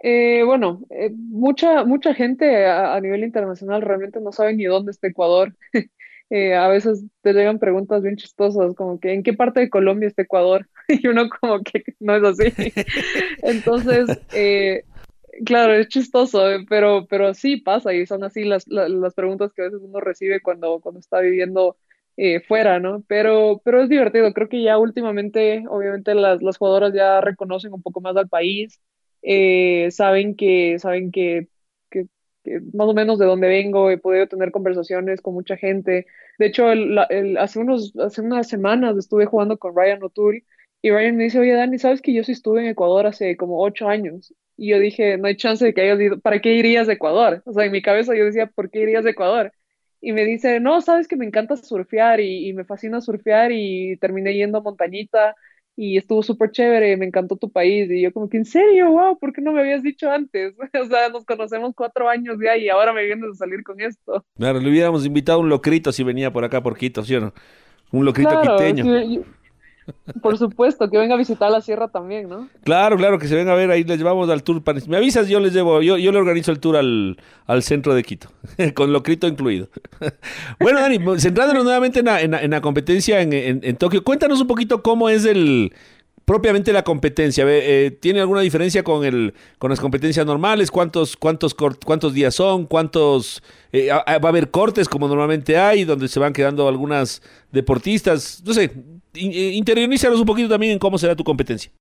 Eh, 0.00 0.42
bueno, 0.44 0.80
eh, 0.90 1.10
mucha, 1.12 1.84
mucha 1.84 2.14
gente 2.14 2.66
a, 2.66 3.00
nivel 3.00 3.24
internacional 3.24 3.82
realmente 3.82 4.20
no 4.20 4.32
sabe 4.32 4.54
ni 4.54 4.64
dónde 4.64 4.92
está 4.92 5.08
Ecuador. 5.08 5.54
a 6.30 6.68
veces 6.68 7.04
te 7.22 7.32
llegan 7.32 7.58
preguntas 7.58 8.02
bien 8.02 8.16
chistosas, 8.16 8.74
como 8.74 9.00
que 9.00 9.12
¿en 9.14 9.22
qué 9.22 9.32
parte 9.32 9.60
de 9.60 9.70
Colombia 9.70 10.08
está 10.08 10.22
Ecuador? 10.22 10.68
y 10.88 11.06
uno 11.08 11.28
como 11.28 11.62
que 11.62 11.84
no 12.00 12.16
es 12.16 12.24
así. 12.24 12.52
Entonces, 13.42 14.08
claro, 15.44 15.74
es 15.74 15.88
chistoso, 15.88 16.42
pero, 16.68 17.06
pero 17.08 17.34
sí 17.34 17.56
pasa 17.56 17.92
y 17.94 18.06
son 18.06 18.24
así 18.24 18.44
las, 18.44 18.66
las, 18.68 19.14
preguntas 19.14 19.52
que 19.52 19.62
a 19.62 19.64
veces 19.66 19.80
uno 19.82 20.00
recibe 20.00 20.40
cuando, 20.40 20.80
cuando 20.80 21.00
está 21.00 21.20
viviendo 21.20 21.76
eh, 22.16 22.40
fuera, 22.40 22.80
¿no? 22.80 23.04
Pero, 23.06 23.60
pero 23.64 23.82
es 23.82 23.88
divertido. 23.88 24.32
Creo 24.32 24.48
que 24.48 24.62
ya 24.62 24.78
últimamente, 24.78 25.64
obviamente, 25.68 26.14
las, 26.14 26.42
las 26.42 26.58
jugadoras 26.58 26.92
ya 26.92 27.20
reconocen 27.20 27.72
un 27.72 27.82
poco 27.82 28.00
más 28.00 28.16
al 28.16 28.28
país, 28.28 28.80
eh, 29.22 29.90
saben 29.90 30.36
que, 30.36 30.78
saben 30.78 31.10
que, 31.10 31.48
que, 31.90 32.06
más 32.74 32.88
o 32.88 32.94
menos 32.94 33.18
de 33.18 33.26
dónde 33.26 33.48
vengo, 33.48 33.90
he 33.90 33.98
podido 33.98 34.26
tener 34.28 34.50
conversaciones 34.50 35.20
con 35.20 35.34
mucha 35.34 35.56
gente. 35.56 36.06
De 36.38 36.46
hecho, 36.46 36.66
hace, 37.38 37.58
unos, 37.58 37.96
hace 37.96 38.20
unas 38.22 38.48
semanas 38.48 38.96
estuve 38.96 39.26
jugando 39.26 39.58
con 39.58 39.74
Ryan 39.76 40.02
O'Toole 40.02 40.44
y 40.82 40.90
Ryan 40.90 41.16
me 41.16 41.24
dice, 41.24 41.40
oye, 41.40 41.54
Dani, 41.54 41.78
¿sabes 41.78 42.00
que 42.02 42.12
yo 42.12 42.24
sí 42.24 42.32
estuve 42.32 42.60
en 42.60 42.68
Ecuador 42.68 43.06
hace 43.06 43.36
como 43.36 43.62
ocho 43.62 43.88
años? 43.88 44.34
Y 44.56 44.70
yo 44.70 44.78
dije, 44.78 45.18
no 45.18 45.28
hay 45.28 45.36
chance 45.36 45.64
de 45.64 45.74
que 45.74 45.82
hayas 45.82 46.00
ido, 46.00 46.20
¿para 46.20 46.40
qué 46.40 46.54
irías 46.54 46.88
a 46.88 46.92
Ecuador? 46.92 47.42
O 47.46 47.52
sea, 47.52 47.64
en 47.64 47.72
mi 47.72 47.82
cabeza 47.82 48.14
yo 48.16 48.24
decía, 48.24 48.46
¿por 48.46 48.70
qué 48.70 48.80
irías 48.80 49.06
a 49.06 49.10
Ecuador? 49.10 49.52
y 50.00 50.12
me 50.12 50.24
dice, 50.24 50.60
no, 50.60 50.80
sabes 50.80 51.08
que 51.08 51.16
me 51.16 51.26
encanta 51.26 51.56
surfear 51.56 52.20
y, 52.20 52.52
me 52.52 52.64
fascina 52.64 53.00
surfear 53.00 53.50
y 53.52 53.96
terminé 53.98 54.34
yendo 54.34 54.58
a 54.58 54.62
montañita 54.62 55.34
y 55.80 55.96
estuvo 55.96 56.24
súper 56.24 56.50
chévere, 56.50 56.96
me 56.96 57.06
encantó 57.06 57.36
tu 57.36 57.52
país. 57.52 57.88
Y 57.88 58.02
yo 58.02 58.12
como 58.12 58.28
que, 58.28 58.36
¿en 58.36 58.44
serio? 58.44 58.90
Wow, 58.90 59.16
¿por 59.16 59.32
qué 59.32 59.40
no 59.40 59.52
me 59.52 59.60
habías 59.60 59.80
dicho 59.80 60.10
antes? 60.10 60.52
o 60.82 60.86
sea, 60.86 61.08
nos 61.08 61.24
conocemos 61.24 61.72
cuatro 61.76 62.08
años 62.08 62.36
ya 62.44 62.56
y 62.56 62.68
ahora 62.68 62.92
me 62.92 63.04
vienes 63.04 63.30
a 63.30 63.34
salir 63.34 63.62
con 63.62 63.80
esto. 63.80 64.24
Claro, 64.36 64.58
le 64.58 64.68
hubiéramos 64.68 65.06
invitado 65.06 65.38
un 65.38 65.48
locrito 65.48 65.92
si 65.92 66.02
venía 66.02 66.32
por 66.32 66.44
acá 66.44 66.60
por 66.60 66.76
Quito, 66.76 67.04
¿sí 67.04 67.14
o 67.14 67.20
no? 67.20 67.32
Un 67.92 68.04
locrito 68.04 68.40
quiteño. 68.42 69.22
Por 70.22 70.38
supuesto, 70.38 70.88
que 70.90 70.98
venga 70.98 71.14
a 71.14 71.18
visitar 71.18 71.50
la 71.50 71.60
sierra 71.60 71.88
también, 71.88 72.28
¿no? 72.28 72.48
Claro, 72.62 72.96
claro, 72.96 73.18
que 73.18 73.28
se 73.28 73.34
venga 73.34 73.52
a 73.52 73.56
ver, 73.56 73.70
ahí 73.70 73.84
les 73.84 73.98
llevamos 73.98 74.28
al 74.28 74.42
tour. 74.42 74.62
Me 74.86 74.96
avisas, 74.96 75.28
yo 75.28 75.40
les 75.40 75.52
llevo, 75.52 75.82
yo, 75.82 75.96
yo 75.96 76.12
le 76.12 76.18
organizo 76.18 76.50
el 76.50 76.60
tour 76.60 76.76
al, 76.76 77.18
al 77.46 77.62
centro 77.62 77.94
de 77.94 78.02
Quito, 78.02 78.28
con 78.74 78.92
lo 78.92 79.02
crito 79.02 79.26
incluido. 79.26 79.68
bueno, 80.60 80.80
Dani, 80.80 80.98
centrándonos 81.18 81.64
nuevamente 81.64 82.00
en 82.00 82.06
la, 82.06 82.20
en 82.20 82.50
la, 82.50 82.60
competencia 82.60 83.20
en, 83.20 83.32
en, 83.32 83.76
Tokio, 83.76 84.04
cuéntanos 84.04 84.40
un 84.40 84.46
poquito 84.46 84.82
cómo 84.82 85.08
es 85.08 85.24
el 85.24 85.72
propiamente 86.28 86.74
la 86.74 86.84
competencia. 86.84 87.44
Eh, 87.48 87.90
¿Tiene 87.90 88.20
alguna 88.20 88.42
diferencia 88.42 88.84
con 88.84 89.02
el 89.02 89.32
con 89.58 89.70
las 89.70 89.80
competencias 89.80 90.26
normales? 90.26 90.70
¿Cuántos 90.70 91.16
cuántos 91.16 91.54
cuántos 91.54 92.12
días 92.12 92.34
son? 92.34 92.66
¿Cuántos 92.66 93.42
eh, 93.72 93.88
va 93.88 94.04
a 94.06 94.28
haber 94.28 94.50
cortes 94.50 94.90
como 94.90 95.08
normalmente 95.08 95.56
hay 95.56 95.84
donde 95.84 96.06
se 96.06 96.20
van 96.20 96.34
quedando 96.34 96.68
algunas 96.68 97.22
deportistas? 97.50 98.42
No 98.44 98.52
sé, 98.52 98.64
eh, 99.14 99.52
interiorízanos 99.54 100.20
un 100.20 100.26
poquito 100.26 100.50
también 100.50 100.72
en 100.72 100.78
cómo 100.78 100.98
será 100.98 101.16
tu 101.16 101.24
competencia. 101.24 101.72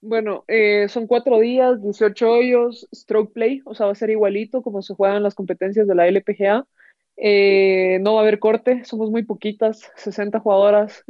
Bueno, 0.00 0.44
son 0.88 1.06
cuatro 1.06 1.38
días, 1.38 1.80
18 1.82 2.30
hoyos, 2.30 2.88
stroke 2.94 3.32
play, 3.32 3.62
o 3.64 3.74
sea, 3.74 3.86
va 3.86 3.92
a 3.92 3.96
ser 3.96 4.10
igualito 4.10 4.62
como 4.62 4.82
se 4.82 4.94
juegan 4.94 5.24
las 5.24 5.34
competencias 5.34 5.86
de 5.86 5.94
la 5.94 6.08
LPGA. 6.08 6.66
no 8.00 8.14
va 8.14 8.20
a 8.20 8.22
haber 8.22 8.38
corte, 8.40 8.84
somos 8.84 9.10
muy 9.10 9.22
poquitas, 9.22 9.90
60 9.96 10.40
jugadoras. 10.40 11.04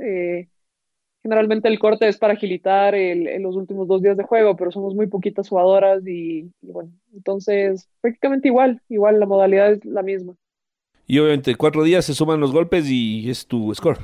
Generalmente 1.29 1.69
el 1.69 1.79
corte 1.79 2.09
es 2.09 2.17
para 2.17 2.33
agilitar 2.33 2.95
en 2.95 3.43
los 3.43 3.55
últimos 3.55 3.87
dos 3.87 4.01
días 4.01 4.17
de 4.17 4.23
juego, 4.23 4.57
pero 4.57 4.71
somos 4.71 4.95
muy 4.95 5.09
poquitas 5.09 5.47
jugadoras 5.47 6.03
y, 6.07 6.51
bueno, 6.63 6.91
entonces 7.13 7.87
prácticamente 8.01 8.49
igual, 8.49 8.81
igual 8.89 9.21
la 9.21 9.27
modalidad 9.27 9.73
es 9.73 9.85
la 9.85 10.03
misma. 10.03 10.37
Y 11.07 11.19
obviamente 11.19 11.55
cuatro 11.55 11.83
días 11.83 12.07
se 12.07 12.15
suman 12.15 12.41
los 12.41 12.51
golpes 12.51 12.89
y 12.89 13.29
es 13.29 13.47
tu 13.47 13.75
score. 13.75 13.99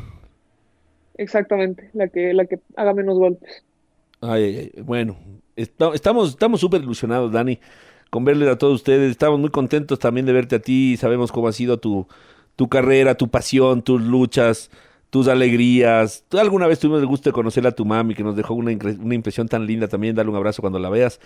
Exactamente, 1.16 1.88
la 1.94 2.08
que, 2.08 2.34
la 2.34 2.44
que 2.44 2.58
haga 2.76 2.92
menos 2.92 3.18
golpes. 3.18 3.64
Ay, 4.20 4.70
ay, 4.74 4.82
bueno, 4.82 5.16
estamos 5.56 6.28
estamos 6.28 6.60
súper 6.60 6.82
ilusionados, 6.82 7.32
Dani, 7.32 7.58
con 8.10 8.26
verles 8.26 8.50
a 8.50 8.58
todos 8.58 8.74
ustedes. 8.74 9.10
Estamos 9.10 9.40
muy 9.40 9.48
contentos 9.48 9.98
también 9.98 10.26
de 10.26 10.34
verte 10.34 10.56
a 10.56 10.60
ti. 10.60 10.98
Sabemos 10.98 11.32
cómo 11.32 11.48
ha 11.48 11.52
sido 11.52 11.78
tu, 11.78 12.06
tu 12.54 12.68
carrera, 12.68 13.14
tu 13.14 13.28
pasión, 13.28 13.80
tus 13.80 14.02
luchas 14.02 14.70
tus 15.14 15.28
alegrías. 15.28 16.24
¿Tú 16.28 16.40
alguna 16.40 16.66
vez 16.66 16.80
tuvimos 16.80 17.00
el 17.00 17.06
gusto 17.06 17.28
de 17.28 17.32
conocer 17.32 17.64
a 17.68 17.70
tu 17.70 17.84
mami, 17.84 18.16
que 18.16 18.24
nos 18.24 18.34
dejó 18.34 18.52
una, 18.54 18.76
una 18.98 19.14
impresión 19.14 19.46
tan 19.46 19.64
linda 19.64 19.86
también, 19.86 20.16
darle 20.16 20.32
un 20.32 20.36
abrazo 20.36 20.60
cuando 20.60 20.80
la 20.80 20.90
veas. 20.90 21.20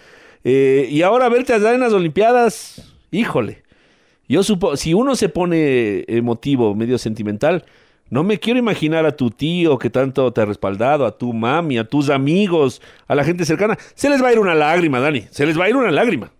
Eh, 0.44 0.86
y 0.90 1.00
ahora 1.00 1.30
verte 1.30 1.54
allá 1.54 1.72
en 1.72 1.80
las 1.80 1.94
Olimpiadas, 1.94 2.94
híjole. 3.10 3.62
Yo 4.28 4.42
supo, 4.42 4.76
si 4.76 4.92
uno 4.92 5.16
se 5.16 5.30
pone 5.30 6.04
emotivo, 6.06 6.74
medio 6.74 6.98
sentimental, 6.98 7.64
no 8.10 8.24
me 8.24 8.38
quiero 8.38 8.58
imaginar 8.58 9.06
a 9.06 9.16
tu 9.16 9.30
tío 9.30 9.78
que 9.78 9.88
tanto 9.88 10.30
te 10.34 10.42
ha 10.42 10.44
respaldado, 10.44 11.06
a 11.06 11.16
tu 11.16 11.32
mami, 11.32 11.78
a 11.78 11.84
tus 11.84 12.10
amigos, 12.10 12.82
a 13.06 13.14
la 13.14 13.24
gente 13.24 13.46
cercana. 13.46 13.78
Se 13.94 14.10
les 14.10 14.22
va 14.22 14.28
a 14.28 14.32
ir 14.34 14.38
una 14.38 14.54
lágrima, 14.54 15.00
Dani. 15.00 15.22
Se 15.30 15.46
les 15.46 15.58
va 15.58 15.64
a 15.64 15.70
ir 15.70 15.76
una 15.76 15.90
lágrima. 15.90 16.30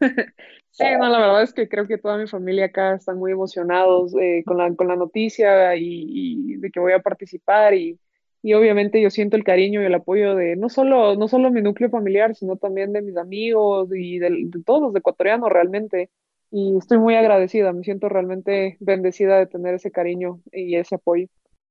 Sí, 0.72 0.84
no, 0.98 1.06
la 1.10 1.18
verdad 1.18 1.42
es 1.42 1.52
que 1.52 1.68
creo 1.68 1.86
que 1.86 1.98
toda 1.98 2.16
mi 2.16 2.26
familia 2.26 2.66
acá 2.66 2.94
están 2.94 3.18
muy 3.18 3.30
emocionados 3.30 4.14
eh, 4.18 4.42
con, 4.46 4.56
la, 4.56 4.74
con 4.74 4.88
la 4.88 4.96
noticia 4.96 5.76
y, 5.76 6.56
de 6.56 6.70
que 6.70 6.80
voy 6.80 6.92
a 6.92 7.00
participar 7.00 7.74
y, 7.74 7.98
y, 8.42 8.54
obviamente 8.54 9.00
yo 9.02 9.10
siento 9.10 9.36
el 9.36 9.44
cariño 9.44 9.82
y 9.82 9.84
el 9.84 9.94
apoyo 9.94 10.34
de 10.34 10.56
no 10.56 10.70
solo, 10.70 11.14
no 11.14 11.28
solo 11.28 11.50
mi 11.50 11.60
núcleo 11.60 11.90
familiar, 11.90 12.34
sino 12.34 12.56
también 12.56 12.94
de 12.94 13.02
mis 13.02 13.18
amigos 13.18 13.90
y 13.94 14.18
de, 14.18 14.48
todos 14.64 14.80
los 14.80 14.96
ecuatorianos 14.96 15.50
realmente. 15.50 16.08
Y 16.50 16.74
estoy 16.78 16.98
muy 16.98 17.16
agradecida, 17.16 17.72
me 17.74 17.84
siento 17.84 18.08
realmente 18.08 18.78
bendecida 18.80 19.38
de 19.38 19.46
tener 19.46 19.74
ese 19.74 19.90
cariño 19.90 20.40
y 20.52 20.76
ese 20.76 20.94
apoyo. 20.94 21.26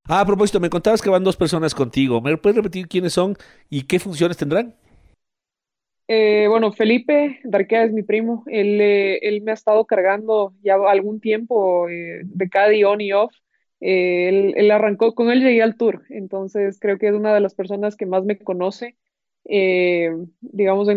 Ah, 0.07 0.21
a 0.21 0.25
propósito, 0.25 0.59
me 0.59 0.69
contabas 0.69 1.01
que 1.01 1.09
van 1.09 1.23
dos 1.23 1.37
personas 1.37 1.73
contigo. 1.73 2.21
¿Me 2.21 2.37
puedes 2.37 2.55
repetir 2.55 2.87
quiénes 2.87 3.13
son 3.13 3.35
y 3.69 3.83
qué 3.83 3.99
funciones 3.99 4.37
tendrán? 4.37 4.75
Eh, 6.13 6.47
bueno, 6.49 6.73
Felipe 6.73 7.39
Darquea 7.45 7.85
es 7.85 7.93
mi 7.93 8.03
primo. 8.03 8.43
Él, 8.47 8.81
eh, 8.81 9.19
él, 9.21 9.41
me 9.43 9.51
ha 9.51 9.53
estado 9.53 9.85
cargando 9.85 10.53
ya 10.61 10.75
algún 10.75 11.21
tiempo 11.21 11.87
eh, 11.87 12.23
de 12.25 12.49
Caddy 12.49 12.83
on 12.83 12.99
y 12.99 13.13
off. 13.13 13.33
Él, 13.79 14.53
él, 14.57 14.71
arrancó, 14.71 15.15
con 15.15 15.31
él 15.31 15.41
llegué 15.41 15.61
al 15.61 15.77
tour, 15.77 16.03
entonces 16.09 16.79
creo 16.81 16.97
que 16.97 17.07
es 17.07 17.13
una 17.13 17.33
de 17.33 17.39
las 17.39 17.55
personas 17.55 17.95
que 17.95 18.05
más 18.05 18.25
me 18.25 18.37
conoce, 18.37 18.95
digamos, 19.45 20.89
a 20.89 20.93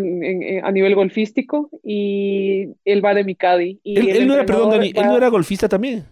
nivel 0.71 0.93
golfístico, 0.93 1.69
y 1.81 2.67
él 2.83 3.03
va 3.03 3.15
de 3.15 3.23
mi 3.23 3.35
Caddy. 3.35 3.79
Y 3.83 4.09
él, 4.11 4.27
no 4.27 4.33
era, 4.35 4.45
perdón, 4.45 4.69
Dani, 4.69 4.91
él 4.93 5.05
no 5.05 5.17
era 5.17 5.29
golfista 5.29 5.69
también. 5.69 6.03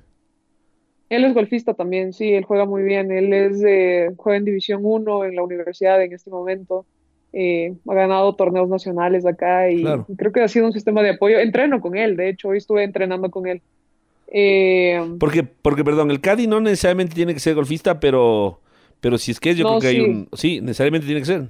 Él 1.10 1.26
es 1.26 1.34
golfista 1.34 1.74
también, 1.76 2.13
sí, 2.13 2.34
él 2.34 2.46
juega 2.46 2.66
muy 2.66 2.84
bien. 2.84 3.12
Él 3.12 3.34
es, 3.34 4.16
juega 4.16 4.38
en 4.38 4.46
División 4.46 4.80
1 4.84 5.26
en 5.26 5.36
la 5.36 5.44
universidad 5.44 6.02
en 6.02 6.13
este 6.13 6.32
momento. 6.32 6.88
Eh, 7.36 7.74
ha 7.89 7.93
ganado 7.96 8.36
torneos 8.36 8.69
nacionales 8.69 9.26
acá 9.26 9.72
y 9.72 9.84
creo 10.15 10.32
que 10.32 10.41
ha 10.41 10.48
sido 10.48 10.67
un 10.67 10.72
sistema 10.72 11.02
de 11.02 11.12
apoyo. 11.12 11.39
Entreno 11.39 11.82
con 11.82 11.98
él, 11.98 12.15
de 12.15 12.30
hecho, 12.30 12.50
hoy 12.50 12.60
estuve 12.60 12.84
entrenando 12.84 13.32
con 13.32 13.48
él. 13.48 13.62
Eh, 14.28 15.02
porque, 15.19 15.43
porque, 15.43 15.84
perdón, 15.84 16.12
el 16.12 16.22
Caddy 16.22 16.46
no 16.46 16.62
necesariamente 16.62 17.15
tiene 17.15 17.34
que 17.34 17.39
ser 17.39 17.56
golfista, 17.56 18.00
pero, 18.00 18.62
pero 19.02 19.17
si 19.17 19.32
es 19.32 19.39
que 19.39 19.50
es, 19.50 19.58
yo 19.58 19.65
creo 19.65 19.80
que 19.80 19.88
hay 19.88 20.00
un... 20.02 20.30
Sí, 20.34 20.62
necesariamente 20.62 21.08
tiene 21.08 21.22
que 21.22 21.26
ser. 21.26 21.48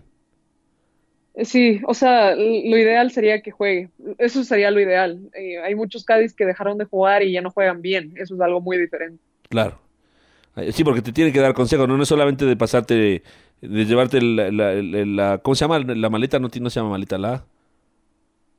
Eh, 1.35 1.43
sí, 1.43 1.81
o 1.85 1.93
sea, 1.93 2.33
lo 2.33 2.77
ideal 2.77 3.11
sería 3.11 3.41
que 3.41 3.51
juegue. 3.51 3.89
Eso 4.17 4.45
sería 4.45 4.71
lo 4.71 4.79
ideal. 4.79 5.19
hay 5.63 5.75
muchos 5.75 6.05
Cádiz 6.05 6.33
que 6.33 6.45
dejaron 6.45 6.77
de 6.77 6.85
jugar 6.85 7.23
y 7.23 7.33
ya 7.33 7.41
no 7.41 7.51
juegan 7.51 7.81
bien. 7.81 8.13
Eso 8.15 8.35
es 8.35 8.41
algo 8.41 8.61
muy 8.61 8.77
diferente. 8.77 9.21
Claro. 9.49 9.82
Sí, 10.71 10.83
porque 10.83 11.01
te 11.01 11.11
tiene 11.11 11.31
que 11.31 11.39
dar 11.39 11.53
consejos, 11.53 11.87
no, 11.87 11.97
no 11.97 12.03
es 12.03 12.09
solamente 12.09 12.45
de 12.45 12.55
pasarte 12.55 13.23
de 13.63 13.85
llevarte 13.85 14.21
la, 14.21 14.51
la, 14.51 15.37
¿cómo 15.39 15.55
se 15.55 15.61
llama? 15.61 15.79
La 15.79 16.09
maleta 16.09 16.37
no, 16.39 16.49
no 16.59 16.69
se 16.69 16.79
llama 16.79 16.91
maleta, 16.91 17.17
la... 17.17 17.45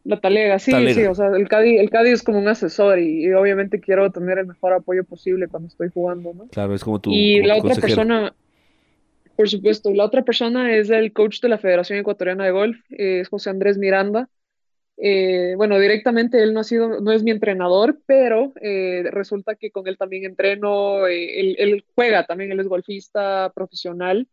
La 0.03 0.21
talega, 0.21 0.59
sí, 0.59 0.71
sí, 0.93 1.05
o 1.05 1.15
sea, 1.15 1.29
el 1.29 1.49
Cádiz, 1.49 1.81
el 1.81 2.07
es 2.09 2.23
como 2.23 2.39
un 2.39 2.49
asesor 2.49 2.99
y, 2.99 3.33
obviamente 3.33 3.81
quiero 3.81 4.11
tener 4.11 4.39
el 4.39 4.47
mejor 4.47 4.75
apoyo 4.75 5.03
posible 5.03 5.49
cuando 5.49 5.69
estoy 5.69 5.89
jugando, 5.93 6.35
¿no? 6.35 6.47
Claro, 6.49 6.75
es 6.75 6.85
como 6.85 7.01
tú. 7.01 7.11
Y 7.11 7.43
la 7.43 7.57
otra 7.57 7.75
persona, 7.75 8.35
por 9.35 9.49
supuesto, 9.49 9.91
la 9.95 10.05
otra 10.05 10.23
persona 10.23 10.75
es 10.75 10.91
el 10.91 11.15
coach 11.15 11.41
de 11.41 11.49
la 11.49 11.57
Federación 11.57 11.99
Ecuatoriana 11.99 12.45
de 12.45 12.51
Golf, 12.51 12.79
es 12.91 13.29
José 13.29 13.49
Andrés 13.49 13.79
Miranda. 13.79 14.29
Eh, 14.97 15.55
bueno, 15.57 15.79
directamente 15.79 16.43
él 16.43 16.55
no 16.55 16.61
ha 16.61 16.65
sido, 16.65 17.01
no 17.01 17.13
es 17.13 17.23
mi 17.23 17.31
entrenador, 17.33 18.01
pero 18.07 18.53
eh, 18.61 19.03
resulta 19.11 19.57
que 19.57 19.71
con 19.71 19.89
él 19.89 19.99
también 19.99 20.25
entreno, 20.25 21.07
eh, 21.07 21.41
él, 21.41 21.57
él, 21.59 21.85
juega 21.95 22.25
también, 22.27 22.53
él 22.53 22.61
es 22.61 22.69
golfista 22.69 23.53
profesional 23.55 24.29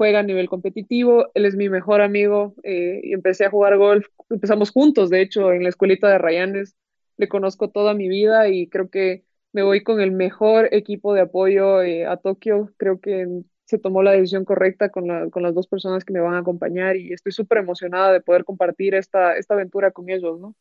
juega 0.00 0.20
a 0.20 0.22
nivel 0.22 0.48
competitivo, 0.48 1.26
él 1.34 1.44
es 1.44 1.56
mi 1.56 1.68
mejor 1.68 2.00
amigo 2.00 2.54
eh, 2.62 3.02
y 3.04 3.12
empecé 3.12 3.44
a 3.44 3.50
jugar 3.50 3.76
golf, 3.76 4.06
empezamos 4.30 4.70
juntos, 4.70 5.10
de 5.10 5.20
hecho, 5.20 5.52
en 5.52 5.62
la 5.62 5.68
escuelita 5.68 6.08
de 6.08 6.16
Rayanes, 6.16 6.74
le 7.18 7.28
conozco 7.28 7.68
toda 7.68 7.92
mi 7.92 8.08
vida 8.08 8.48
y 8.48 8.66
creo 8.70 8.88
que 8.88 9.24
me 9.52 9.62
voy 9.62 9.82
con 9.82 10.00
el 10.00 10.10
mejor 10.10 10.70
equipo 10.72 11.12
de 11.12 11.20
apoyo 11.20 11.80
a 12.08 12.16
Tokio, 12.16 12.72
creo 12.78 12.98
que 12.98 13.42
se 13.70 13.78
tomó 13.78 14.02
la 14.02 14.12
decisión 14.12 14.44
correcta 14.44 14.88
con, 14.88 15.30
con, 15.30 15.42
las 15.44 15.54
dos 15.54 15.68
personas 15.68 16.04
que 16.04 16.12
me 16.12 16.20
van 16.20 16.34
a 16.34 16.38
acompañar 16.38 16.96
y 16.96 17.12
estoy 17.12 17.30
súper 17.30 17.58
emocionada 17.58 18.12
de 18.12 18.20
poder 18.20 18.44
compartir 18.44 18.94
esta, 18.96 19.36
esta 19.36 19.54
aventura 19.54 19.92
con 19.92 20.10
ellos, 20.10 20.40
¿no? 20.40 20.56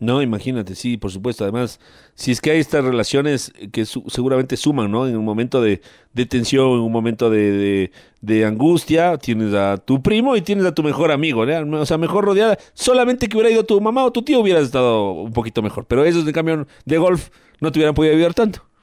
No, 0.00 0.20
imagínate, 0.20 0.74
sí, 0.74 0.96
por 0.98 1.10
supuesto. 1.10 1.44
Además, 1.44 1.80
si 2.14 2.32
es 2.32 2.40
que 2.40 2.50
hay 2.50 2.58
estas 2.58 2.84
relaciones 2.84 3.52
que 3.72 3.86
seguramente 3.86 4.56
suman, 4.56 4.90
¿no? 4.90 5.06
En 5.06 5.16
un 5.16 5.24
momento 5.24 5.62
de, 5.62 5.80
tensión, 6.28 6.72
en 6.72 6.80
un 6.80 6.92
momento 6.92 7.30
de, 7.30 7.90
angustia, 8.44 9.16
tienes 9.16 9.54
a 9.54 9.78
tu 9.78 10.02
primo 10.02 10.36
y 10.36 10.42
tienes 10.42 10.66
a 10.66 10.74
tu 10.74 10.82
mejor 10.82 11.12
amigo. 11.12 11.42
O 11.42 11.86
sea, 11.86 11.96
mejor 11.96 12.24
rodeada. 12.24 12.58
Solamente 12.74 13.28
que 13.28 13.36
hubiera 13.36 13.50
ido 13.50 13.64
tu 13.64 13.80
mamá 13.80 14.04
o 14.04 14.12
tu 14.12 14.22
tío 14.22 14.40
hubieras 14.40 14.64
estado 14.64 15.12
un 15.12 15.32
poquito 15.32 15.62
mejor. 15.62 15.86
Pero 15.86 16.04
esos 16.04 16.26
de 16.26 16.32
cambio 16.32 16.66
de 16.84 16.98
golf 16.98 17.30
no 17.60 17.70
te 17.72 17.78
hubieran 17.78 17.94
podido 17.94 18.14
ayudar 18.14 18.34
tanto. 18.34 18.73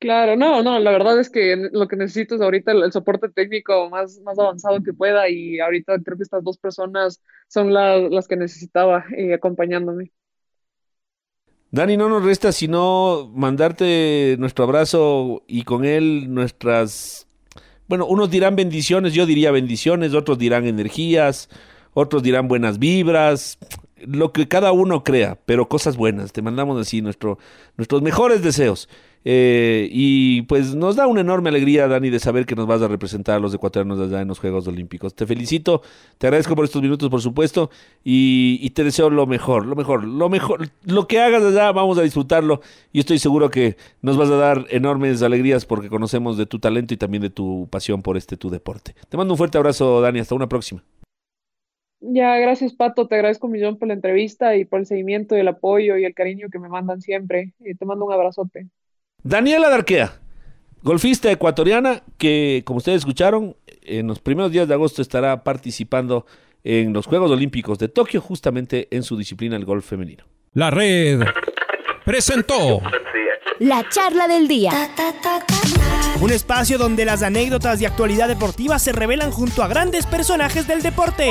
Claro, 0.00 0.34
no, 0.34 0.62
no, 0.62 0.78
la 0.78 0.92
verdad 0.92 1.20
es 1.20 1.28
que 1.28 1.68
lo 1.72 1.86
que 1.86 1.94
necesito 1.94 2.34
es 2.34 2.40
ahorita 2.40 2.72
el, 2.72 2.90
soporte 2.90 3.28
técnico 3.28 3.90
más, 3.90 4.18
más 4.20 4.38
avanzado 4.38 4.82
que 4.82 4.94
pueda 4.94 5.28
y 5.28 5.60
ahorita 5.60 5.98
creo 6.02 6.16
que 6.16 6.22
estas 6.22 6.42
dos 6.42 6.56
personas 6.56 7.20
son 7.48 7.74
las 7.74 8.26
que 8.26 8.36
necesitaba 8.36 9.04
eh, 9.14 9.34
acompañándome. 9.34 10.10
Dani, 11.70 11.98
no 11.98 12.08
nos 12.08 12.24
resta 12.24 12.50
sino 12.50 13.30
mandarte 13.34 14.36
nuestro 14.38 14.64
abrazo 14.64 15.44
y 15.46 15.64
con 15.64 15.84
él 15.84 16.32
nuestras, 16.32 17.28
bueno, 17.86 18.06
unos 18.06 18.30
dirán 18.30 18.56
bendiciones, 18.56 19.12
yo 19.12 19.26
diría 19.26 19.50
bendiciones, 19.50 20.14
otros 20.14 20.38
dirán 20.38 20.66
energías, 20.66 21.50
otros 21.92 22.22
dirán 22.22 22.48
buenas 22.48 22.78
vibras, 22.78 23.58
lo 24.06 24.32
que 24.32 24.48
cada 24.48 24.72
uno 24.72 25.04
crea, 25.04 25.38
pero 25.46 25.68
cosas 25.68 25.96
buenas. 25.96 26.32
Te 26.32 26.42
mandamos 26.42 26.80
así 26.80 27.02
nuestro, 27.02 27.38
nuestros 27.76 28.02
mejores 28.02 28.42
deseos. 28.42 28.88
Eh, 29.22 29.88
y 29.92 30.42
pues 30.42 30.74
nos 30.74 30.96
da 30.96 31.06
una 31.06 31.20
enorme 31.20 31.50
alegría, 31.50 31.86
Dani, 31.88 32.08
de 32.08 32.18
saber 32.18 32.46
que 32.46 32.54
nos 32.54 32.66
vas 32.66 32.80
a 32.80 32.88
representar 32.88 33.36
a 33.36 33.38
los 33.38 33.52
ecuatorianos 33.52 34.00
allá 34.00 34.22
en 34.22 34.28
los 34.28 34.38
Juegos 34.38 34.66
Olímpicos. 34.66 35.14
Te 35.14 35.26
felicito, 35.26 35.82
te 36.18 36.26
agradezco 36.26 36.56
por 36.56 36.64
estos 36.64 36.80
minutos, 36.80 37.10
por 37.10 37.20
supuesto, 37.20 37.70
y, 38.02 38.70
te 38.70 38.84
deseo 38.84 39.10
lo 39.10 39.26
mejor, 39.26 39.66
lo 39.66 39.76
mejor, 39.76 40.04
lo 40.04 40.28
mejor. 40.28 40.70
Lo 40.84 41.06
que 41.06 41.20
hagas 41.20 41.42
allá, 41.42 41.72
vamos 41.72 41.98
a 41.98 42.02
disfrutarlo 42.02 42.62
y 42.92 43.00
estoy 43.00 43.18
seguro 43.18 43.50
que 43.50 43.76
nos 44.00 44.16
vas 44.16 44.30
a 44.30 44.36
dar 44.36 44.66
enormes 44.70 45.22
alegrías 45.22 45.66
porque 45.66 45.88
conocemos 45.88 46.38
de 46.38 46.46
tu 46.46 46.58
talento 46.58 46.94
y 46.94 46.96
también 46.96 47.22
de 47.22 47.30
tu 47.30 47.68
pasión 47.70 48.02
por 48.02 48.16
este 48.16 48.36
tu 48.36 48.48
deporte. 48.48 48.94
Te 49.08 49.16
mando 49.16 49.34
un 49.34 49.38
fuerte 49.38 49.58
abrazo, 49.58 50.00
Dani, 50.00 50.20
hasta 50.20 50.34
una 50.34 50.48
próxima. 50.48 50.82
Ya, 52.00 52.36
gracias 52.38 52.72
Pato, 52.72 53.06
te 53.06 53.14
agradezco 53.14 53.46
un 53.46 53.52
millón 53.52 53.78
por 53.78 53.88
la 53.88 53.94
entrevista 53.94 54.56
y 54.56 54.64
por 54.64 54.80
el 54.80 54.86
seguimiento 54.86 55.36
y 55.36 55.40
el 55.40 55.48
apoyo 55.48 55.98
y 55.98 56.04
el 56.04 56.14
cariño 56.14 56.48
que 56.50 56.58
me 56.58 56.68
mandan 56.68 57.00
siempre. 57.02 57.52
Y 57.60 57.74
te 57.74 57.84
mando 57.84 58.06
un 58.06 58.12
abrazote. 58.12 58.68
Daniela 59.22 59.68
Darquea, 59.68 60.12
golfista 60.82 61.30
ecuatoriana 61.30 62.02
que, 62.16 62.62
como 62.64 62.78
ustedes 62.78 62.98
escucharon, 62.98 63.54
en 63.82 64.06
los 64.06 64.18
primeros 64.18 64.50
días 64.50 64.66
de 64.66 64.74
agosto 64.74 65.02
estará 65.02 65.44
participando 65.44 66.24
en 66.64 66.92
los 66.92 67.06
Juegos 67.06 67.30
Olímpicos 67.30 67.78
de 67.78 67.88
Tokio, 67.88 68.20
justamente 68.20 68.88
en 68.90 69.02
su 69.02 69.16
disciplina, 69.16 69.56
el 69.56 69.64
golf 69.64 69.86
femenino. 69.86 70.24
La 70.54 70.70
red 70.70 71.20
presentó 72.04 72.80
la 73.60 73.86
charla 73.90 74.26
del 74.26 74.48
día. 74.48 74.72
Un 76.22 76.32
espacio 76.32 76.78
donde 76.78 77.04
las 77.04 77.22
anécdotas 77.22 77.78
de 77.78 77.86
actualidad 77.86 78.26
deportiva 78.26 78.78
se 78.78 78.92
revelan 78.92 79.30
junto 79.30 79.62
a 79.62 79.68
grandes 79.68 80.06
personajes 80.06 80.66
del 80.66 80.82
deporte. 80.82 81.30